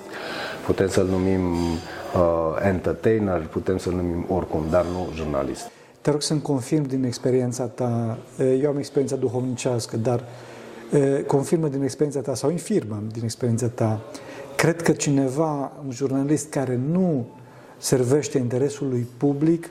putem 0.66 0.88
să-l 0.88 1.06
numim 1.06 1.54
uh, 1.54 2.20
entertainer, 2.64 3.42
putem 3.42 3.78
să-l 3.78 3.94
numim 3.94 4.26
oricum, 4.30 4.64
dar 4.70 4.86
nu 4.86 5.08
jurnalist. 5.16 5.70
Te 6.02 6.12
rog 6.12 6.22
să-mi 6.22 6.42
confirm 6.42 6.88
din 6.88 7.04
experiența 7.04 7.64
ta, 7.64 8.18
eu 8.62 8.70
am 8.70 8.78
experiența 8.78 9.16
duhovnicească, 9.16 9.98
dar 9.98 10.24
confirmă 11.28 11.68
din 11.68 11.84
experiența 11.84 12.20
ta 12.20 12.36
sau 12.36 12.50
infirmă 12.50 13.04
din 13.12 13.24
experiența 13.24 13.68
ta 13.68 14.00
Cred 14.56 14.82
că 14.82 14.92
cineva, 14.92 15.72
un 15.86 15.92
jurnalist 15.92 16.50
care 16.50 16.80
nu 16.92 17.26
servește 17.78 18.38
interesului 18.38 19.08
public, 19.18 19.70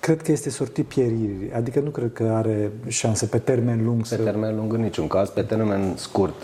cred 0.00 0.22
că 0.22 0.32
este 0.32 0.50
sortit 0.50 0.86
pieririi. 0.86 1.52
Adică 1.54 1.80
nu 1.80 1.90
cred 1.90 2.12
că 2.12 2.22
are 2.22 2.72
șanse 2.86 3.26
pe 3.26 3.38
termen 3.38 3.84
lung 3.84 4.00
pe 4.00 4.06
să... 4.06 4.16
Pe 4.16 4.22
termen 4.22 4.56
lung 4.56 4.72
în 4.72 4.80
niciun 4.80 5.06
caz, 5.06 5.28
pe 5.28 5.42
termen 5.42 5.92
scurt 5.96 6.34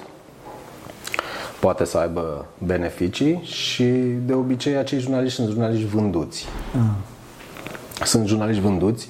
poate 1.63 1.85
să 1.85 1.99
aibă 1.99 2.47
beneficii 2.59 3.41
și 3.43 3.85
de 4.27 4.33
obicei 4.33 4.77
acei 4.77 4.99
jurnaliști 4.99 5.37
sunt 5.37 5.49
jurnaliști 5.49 5.87
vânduți. 5.87 6.47
Ah. 6.75 8.07
Sunt 8.07 8.27
jurnaliști 8.27 8.63
vânduți. 8.63 9.09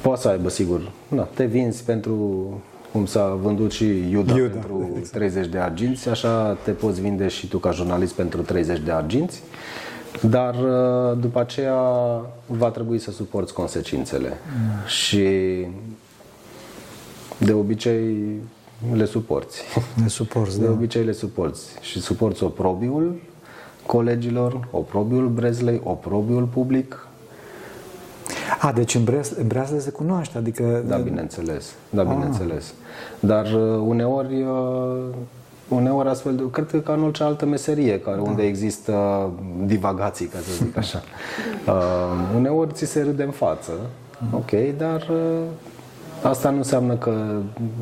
Poate 0.00 0.20
să 0.20 0.28
aibă, 0.28 0.48
sigur, 0.48 0.90
na, 1.08 1.22
te 1.22 1.44
vinzi 1.44 1.84
pentru 1.84 2.48
cum 2.94 3.06
s-a 3.06 3.38
vândut 3.42 3.72
și 3.72 4.10
Iuda, 4.10 4.34
Iuda 4.34 4.50
pentru 4.50 4.90
exact. 4.96 5.12
30 5.12 5.46
de 5.46 5.58
arginți, 5.58 6.08
așa 6.08 6.56
te 6.64 6.70
poți 6.70 7.00
vinde 7.00 7.28
și 7.28 7.46
tu 7.46 7.58
ca 7.58 7.70
jurnalist 7.70 8.12
pentru 8.12 8.42
30 8.42 8.78
de 8.78 8.90
arginți, 8.90 9.42
dar 10.20 10.54
uh, 10.54 11.18
după 11.20 11.40
aceea 11.40 11.80
va 12.46 12.70
trebui 12.70 12.98
să 12.98 13.10
suporți 13.10 13.52
consecințele. 13.52 14.28
Mm. 14.28 14.86
Și 14.86 15.26
de 17.38 17.52
obicei 17.52 18.26
le 18.92 19.04
suporți. 19.04 19.62
Le 20.02 20.08
suporți, 20.08 20.58
De 20.60 20.64
da. 20.64 20.70
obicei 20.70 21.04
le 21.04 21.12
suporți. 21.12 21.78
Și 21.80 22.00
suporți 22.00 22.42
oprobiul 22.42 23.14
colegilor, 23.86 24.68
oprobiul 24.70 25.28
Brezlei, 25.28 25.80
oprobiul 25.84 26.44
public, 26.44 27.08
a, 28.64 28.72
deci 28.72 28.94
în, 28.94 29.04
Bres, 29.04 29.30
în 29.30 29.46
Breaslă 29.46 29.78
se 29.78 29.90
cunoaște, 29.90 30.38
adică... 30.38 30.82
Da, 30.86 30.96
bineînțeles. 30.96 31.74
Da, 31.90 32.02
ah. 32.02 32.08
bineînțeles. 32.08 32.74
Dar 33.20 33.44
uh, 33.44 33.82
uneori, 33.86 34.42
uh, 34.42 35.04
uneori 35.68 36.08
astfel 36.08 36.34
de... 36.34 36.42
Cred 36.50 36.70
că 36.70 36.78
ca 36.78 36.92
în 36.92 37.02
orice 37.02 37.22
altă 37.22 37.46
meserie, 37.46 38.00
care, 38.00 38.16
da. 38.16 38.22
unde 38.22 38.42
există 38.42 39.30
divagații, 39.64 40.26
ca 40.26 40.38
să 40.38 40.64
zic 40.64 40.76
așa. 40.76 41.02
uh, 41.66 42.36
uneori 42.36 42.72
ți 42.72 42.84
se 42.84 43.02
râde 43.02 43.22
în 43.22 43.30
față, 43.30 43.72
mm. 44.18 44.34
ok, 44.34 44.76
dar... 44.78 45.00
Uh, 45.10 45.42
Asta 46.22 46.50
nu 46.50 46.56
înseamnă 46.56 46.94
că, 46.94 47.12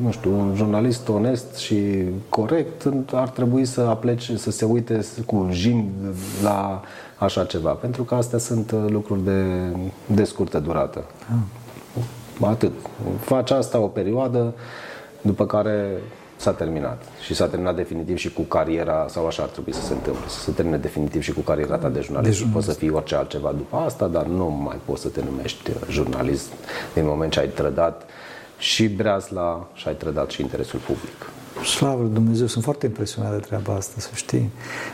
nu 0.01 0.11
știu, 0.11 0.39
un 0.39 0.53
jurnalist 0.55 1.09
onest 1.09 1.55
și 1.55 2.03
corect 2.29 2.89
ar 3.13 3.29
trebui 3.29 3.65
să 3.65 3.81
aplece, 3.81 4.37
să 4.37 4.51
se 4.51 4.65
uite 4.65 5.05
cu 5.25 5.47
jim 5.51 5.89
la 6.43 6.81
așa 7.23 7.45
ceva, 7.45 7.71
pentru 7.71 8.03
că 8.03 8.15
astea 8.15 8.39
sunt 8.39 8.71
uh, 8.71 8.85
lucruri 8.87 9.23
de, 9.23 9.43
de 10.05 10.23
scurtă 10.23 10.59
durată. 10.59 11.03
Ah. 11.29 11.37
Atât. 12.41 12.71
Faci 13.19 13.51
asta 13.51 13.79
o 13.79 13.87
perioadă, 13.87 14.53
după 15.21 15.45
care 15.45 16.01
s-a 16.35 16.51
terminat. 16.51 17.03
Și 17.25 17.33
s-a 17.33 17.47
terminat 17.47 17.75
definitiv 17.75 18.17
și 18.17 18.33
cu 18.33 18.41
cariera, 18.41 19.05
sau 19.09 19.27
așa 19.27 19.43
ar 19.43 19.49
trebui 19.49 19.73
să 19.73 19.81
se 19.81 19.93
întâmple, 19.93 20.27
să 20.27 20.39
se 20.39 20.51
termine 20.51 20.77
definitiv 20.77 21.21
și 21.21 21.33
cu 21.33 21.39
cariera 21.39 21.77
ta 21.77 21.89
de 21.89 22.01
jurnalist. 22.01 22.43
De 22.43 22.49
Poți 22.53 22.65
să 22.65 22.71
fii 22.71 22.89
orice 22.89 23.15
altceva 23.15 23.51
după 23.57 23.75
asta, 23.77 24.07
dar 24.07 24.25
nu 24.25 24.45
mai 24.45 24.79
poți 24.85 25.01
să 25.01 25.07
te 25.07 25.21
numești 25.23 25.69
uh, 25.69 25.75
jurnalist 25.89 26.51
din 26.93 27.05
moment 27.05 27.31
ce 27.31 27.39
ai 27.39 27.47
trădat 27.47 28.05
și 28.57 28.87
breazla 28.87 29.67
și 29.73 29.87
ai 29.87 29.95
trădat 29.95 30.29
și 30.29 30.41
interesul 30.41 30.79
public. 30.79 31.31
Slavă 31.65 32.01
Lui 32.01 32.13
Dumnezeu, 32.13 32.47
sunt 32.47 32.63
foarte 32.63 32.85
impresionat 32.85 33.31
de 33.31 33.37
treaba 33.37 33.73
asta, 33.73 33.93
să 33.97 34.09
știi. 34.13 34.49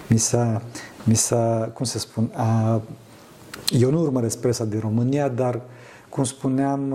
Mi 0.07 0.17
s-a, 0.17 0.61
mi 1.09 1.15
s-a 1.15 1.71
cum 1.73 1.85
să 1.85 1.99
spun, 1.99 2.31
a, 2.35 2.81
eu 3.69 3.91
nu 3.91 4.01
urmăresc 4.01 4.37
presa 4.37 4.65
din 4.65 4.79
România, 4.79 5.27
dar, 5.27 5.61
cum 6.09 6.23
spuneam, 6.23 6.91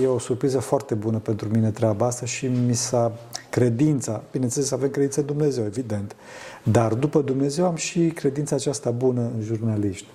e 0.00 0.06
o 0.06 0.18
surpriză 0.18 0.58
foarte 0.58 0.94
bună 0.94 1.18
pentru 1.18 1.48
mine 1.48 1.70
treaba 1.70 2.06
asta 2.06 2.26
și 2.26 2.46
mi 2.46 2.74
s-a 2.74 3.12
credința, 3.50 4.22
bineînțeles 4.32 4.70
avem 4.70 4.90
credința 4.90 5.20
în 5.20 5.26
Dumnezeu, 5.26 5.64
evident, 5.64 6.16
dar 6.62 6.94
după 6.94 7.20
Dumnezeu 7.20 7.66
am 7.66 7.74
și 7.76 8.06
credința 8.06 8.56
aceasta 8.56 8.90
bună 8.90 9.20
în 9.20 9.42
jurnaliști. 9.42 10.06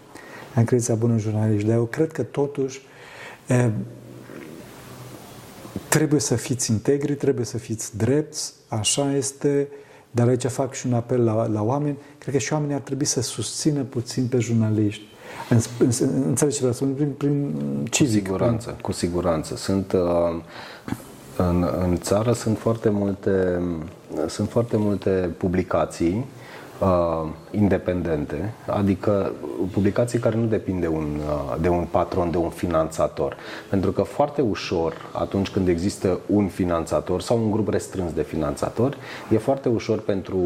Am 0.55 0.63
credința 0.63 0.95
bună 0.95 1.13
în 1.13 1.19
jurnaliști, 1.19 1.67
dar 1.67 1.75
eu 1.75 1.85
cred 1.85 2.11
că 2.11 2.23
totuși 2.23 2.81
e, 3.47 3.71
trebuie 5.89 6.19
să 6.19 6.35
fiți 6.35 6.71
integri, 6.71 7.15
trebuie 7.15 7.45
să 7.45 7.57
fiți 7.57 7.97
drepți, 7.97 8.53
așa 8.67 9.15
este, 9.15 9.67
dar 10.11 10.27
aici 10.27 10.45
fac 10.45 10.73
și 10.73 10.87
un 10.87 10.93
apel 10.93 11.23
la, 11.23 11.47
la 11.47 11.61
oameni. 11.61 11.97
Cred 12.17 12.33
că 12.33 12.39
și 12.39 12.53
oamenii 12.53 12.75
ar 12.75 12.81
trebui 12.81 13.05
să 13.05 13.21
susțină 13.21 13.81
puțin 13.81 14.27
pe 14.27 14.39
jurnaliști. 14.39 15.03
În, 15.49 15.59
în, 15.79 15.91
înțelegi 16.27 16.55
ce 16.55 16.57
vreau 16.57 16.73
să 16.73 16.77
spun? 16.77 16.93
Prin, 16.93 17.11
prin 17.17 17.55
civic. 17.89 18.11
Cu 18.11 18.23
siguranță, 18.23 18.69
prin... 18.69 18.81
cu 18.81 18.91
siguranță. 18.91 19.55
Sunt, 19.55 19.91
uh, 19.91 20.41
în, 21.37 21.67
în 21.79 21.97
țară 21.97 22.33
sunt 22.33 22.57
foarte 22.57 22.89
multe, 22.89 23.61
sunt 24.27 24.49
foarte 24.49 24.77
multe 24.77 25.09
publicații 25.37 26.25
uh, 26.79 27.29
independente, 27.51 28.53
adică 28.65 29.31
publicații 29.71 30.19
care 30.19 30.35
nu 30.35 30.45
depind 30.45 30.81
de 30.81 30.87
un, 30.87 31.07
uh, 31.19 31.55
de 31.61 31.69
un 31.69 31.85
patron, 31.91 32.31
de 32.31 32.37
un 32.37 32.49
finanțator. 32.49 33.37
Pentru 33.69 33.91
că 33.91 34.01
foarte 34.01 34.41
ușor, 34.41 34.93
atunci 35.11 35.49
când 35.49 35.67
există 35.67 36.19
un 36.25 36.47
finanțator 36.47 37.21
sau 37.21 37.37
un 37.37 37.51
grup 37.51 37.69
restrâns 37.69 38.13
de 38.13 38.23
finanțatori, 38.23 38.97
e 39.29 39.37
foarte 39.37 39.69
ușor 39.69 39.99
pentru 39.99 40.37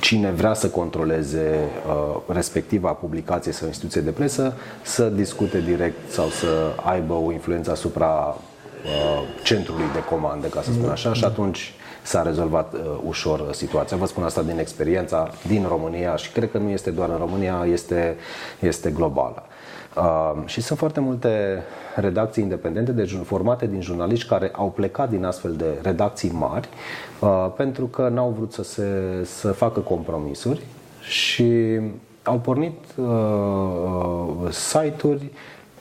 cine 0.00 0.30
vrea 0.30 0.54
să 0.54 0.68
controleze 0.68 1.58
uh, 1.86 2.20
respectiva 2.26 2.92
publicație 2.92 3.52
sau 3.52 3.66
instituție 3.66 4.00
de 4.00 4.10
presă 4.10 4.54
să 4.82 5.08
discute 5.08 5.60
direct 5.60 6.10
sau 6.10 6.28
să 6.28 6.74
aibă 6.84 7.12
o 7.12 7.32
influență 7.32 7.70
asupra 7.70 8.06
uh, 8.06 8.47
centrului 9.42 9.86
de 9.92 10.04
comandă, 10.04 10.46
ca 10.46 10.62
să 10.62 10.72
spun 10.72 10.88
așa, 10.88 11.12
și 11.12 11.24
atunci 11.24 11.72
s-a 12.02 12.22
rezolvat 12.22 12.74
uh, 12.74 12.80
ușor 13.06 13.52
situația. 13.52 13.96
Vă 13.96 14.06
spun 14.06 14.22
asta 14.22 14.42
din 14.42 14.58
experiența 14.58 15.30
din 15.46 15.66
România 15.68 16.16
și 16.16 16.32
cred 16.32 16.50
că 16.50 16.58
nu 16.58 16.68
este 16.68 16.90
doar 16.90 17.08
în 17.08 17.16
România, 17.16 17.66
este, 17.72 18.16
este 18.60 18.90
globală. 18.90 19.42
Uh, 19.96 20.32
și 20.44 20.60
sunt 20.60 20.78
foarte 20.78 21.00
multe 21.00 21.62
redacții 21.94 22.42
independente, 22.42 22.92
deci 22.92 23.18
formate 23.24 23.66
din 23.66 23.80
jurnaliști 23.80 24.28
care 24.28 24.50
au 24.54 24.70
plecat 24.70 25.10
din 25.10 25.24
astfel 25.24 25.52
de 25.52 25.78
redacții 25.82 26.30
mari 26.30 26.68
uh, 27.20 27.46
pentru 27.56 27.86
că 27.86 28.08
n-au 28.08 28.34
vrut 28.36 28.52
să, 28.52 28.62
se, 28.62 28.84
să 29.24 29.52
facă 29.52 29.80
compromisuri 29.80 30.60
și 31.00 31.80
au 32.22 32.38
pornit 32.38 32.78
uh, 32.96 34.50
site-uri 34.50 35.30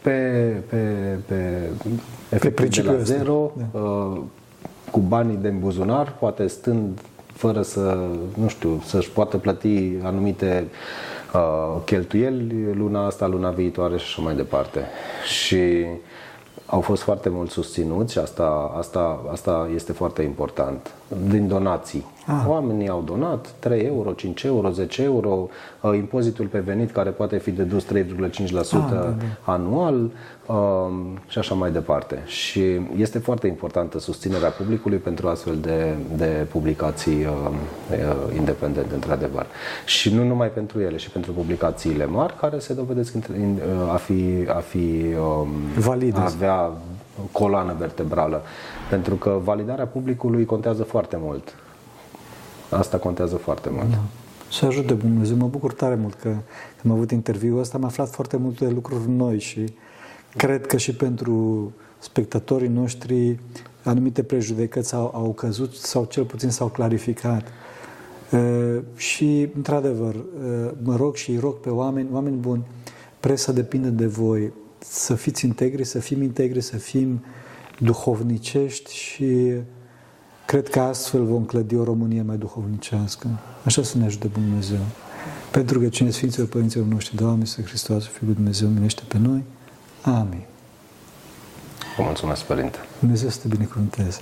pe, 0.08 0.64
pe, 0.70 0.78
pe, 1.26 1.70
pe, 2.30 2.49
pe 2.49 2.66
de 2.66 2.82
la 2.82 2.97
zero, 2.97 3.51
da. 3.72 3.80
uh, 3.80 4.22
cu 4.91 4.99
banii 4.99 5.36
de 5.36 5.49
buzunar, 5.49 6.16
poate 6.20 6.47
stând 6.47 6.99
fără 7.34 7.62
să, 7.62 7.97
nu 8.34 8.47
știu, 8.47 8.82
să-și 8.86 9.10
poată 9.10 9.38
plăti 9.38 9.91
anumite 10.03 10.68
uh, 11.34 11.82
cheltuieli 11.86 12.74
luna 12.74 13.05
asta, 13.05 13.28
luna 13.28 13.49
viitoare 13.49 13.97
și 13.97 14.03
așa 14.03 14.22
mai 14.22 14.36
departe. 14.36 14.80
Și 15.26 15.86
au 16.66 16.82
fost 16.82 17.01
foarte 17.01 17.30
mult 17.30 17.51
susținuți 17.51 18.14
și 18.14 18.20
asta, 18.20 18.74
asta, 18.78 19.26
asta 19.32 19.70
este 19.76 19.91
foarte 19.91 20.22
important. 20.22 20.93
Din 21.30 21.47
donații. 21.47 22.05
Ah. 22.26 22.45
Oamenii 22.47 22.88
au 22.89 23.01
donat 23.05 23.47
3 23.60 23.86
euro, 23.86 24.12
5 24.12 24.43
euro, 24.43 24.70
10 24.70 25.03
euro, 25.03 25.49
uh, 25.82 25.95
impozitul 25.95 26.45
pe 26.45 26.60
venit 26.60 26.91
care 26.91 27.10
poate 27.10 27.38
fi 27.38 27.51
dedus 27.51 27.86
3,5% 27.86 27.93
ah, 27.93 28.70
da, 28.72 28.86
da. 28.89 29.16
anual 29.41 30.10
um, 30.45 31.20
și 31.28 31.38
așa 31.38 31.55
mai 31.55 31.72
departe. 31.72 32.24
Și 32.26 32.62
este 32.97 33.20
foarte 33.20 33.47
importantă 33.47 33.99
susținerea 33.99 34.49
publicului 34.49 34.97
pentru 34.97 35.28
astfel 35.28 35.58
de, 35.58 35.95
de 36.18 36.45
publicații 36.51 37.26
uh, 37.26 37.49
uh, 37.91 38.36
independente, 38.36 38.93
într-adevăr. 38.93 39.45
Și 39.86 40.14
nu 40.14 40.24
numai 40.24 40.47
pentru 40.47 40.80
ele, 40.80 40.97
și 40.97 41.10
pentru 41.10 41.32
publicațiile 41.32 42.05
mari 42.05 42.36
care 42.39 42.60
se 42.60 42.74
dovedesc 42.74 43.16
a 43.91 43.95
fi, 43.95 44.45
a 44.47 44.60
fi 44.60 45.05
um, 45.39 45.49
valide. 45.78 46.20
A 46.20 46.24
avea 46.24 46.72
coloană 47.32 47.76
vertebrală. 47.80 48.41
Pentru 48.89 49.15
că 49.15 49.39
validarea 49.43 49.86
publicului 49.86 50.45
contează 50.45 50.84
foarte 50.84 51.18
mult. 51.20 51.55
Asta 52.70 52.97
contează 52.97 53.36
foarte 53.36 53.70
mult. 53.70 53.89
Da. 53.89 53.99
Și 54.49 54.65
ajute 54.65 54.93
Dumnezeu. 54.93 55.36
Mă 55.36 55.47
bucur 55.47 55.74
tare 55.74 55.95
mult 55.95 56.13
că, 56.13 56.30
că 56.30 56.82
am 56.84 56.91
avut 56.91 57.11
interviul 57.11 57.59
ăsta. 57.59 57.78
Am 57.78 57.84
aflat 57.84 58.09
foarte 58.09 58.38
multe 58.38 58.70
lucruri 58.70 59.09
noi 59.09 59.39
și 59.39 59.74
cred 60.36 60.65
că 60.65 60.78
și 60.78 60.95
pentru 60.95 61.72
spectatorii 61.99 62.68
noștri 62.68 63.39
anumite 63.84 64.24
prejudecăți 64.24 64.95
au, 64.95 65.11
au 65.13 65.34
căzut 65.34 65.74
sau 65.74 66.05
cel 66.05 66.24
puțin 66.24 66.49
s-au 66.49 66.68
clarificat. 66.68 67.47
Uh, 68.32 68.78
și, 68.95 69.49
într-adevăr, 69.55 70.15
uh, 70.15 70.72
mă 70.84 70.95
rog 70.95 71.15
și 71.15 71.32
îi 71.32 71.39
rog 71.39 71.53
pe 71.53 71.70
oameni, 71.70 72.07
oameni 72.11 72.36
buni, 72.36 72.65
presa 73.20 73.51
depinde 73.51 73.89
de 73.89 74.05
voi, 74.05 74.53
să 74.80 75.15
fiți 75.15 75.45
integri, 75.45 75.84
să 75.84 75.99
fim 75.99 76.21
integri, 76.21 76.61
să 76.61 76.78
fim 76.78 77.23
duhovnicești 77.80 78.95
și 78.95 79.53
cred 80.45 80.69
că 80.69 80.80
astfel 80.80 81.25
vom 81.25 81.43
clădi 81.43 81.75
o 81.75 81.84
Românie 81.84 82.21
mai 82.21 82.38
duhovnicească. 82.38 83.28
Așa 83.63 83.84
să 83.84 83.97
ne 83.97 84.05
ajute 84.05 84.28
Dumnezeu. 84.28 84.86
Pentru 85.51 85.80
că 85.80 85.88
cine 85.88 86.09
Sfinților 86.09 86.47
Părinților 86.47 86.86
noștri, 86.86 87.15
Doamne, 87.15 87.45
să 87.45 87.61
Hristos, 87.61 88.05
Fiul 88.05 88.25
lui 88.25 88.36
Dumnezeu, 88.36 88.69
minește 88.69 89.01
pe 89.07 89.17
noi. 89.17 89.43
Amin. 90.01 90.43
Vă 91.97 92.03
mulțumesc, 92.03 92.43
Părinte. 92.43 92.78
Dumnezeu 92.99 93.30
să 93.30 93.39
te 93.41 93.47
binecuvânteze. 93.47 94.21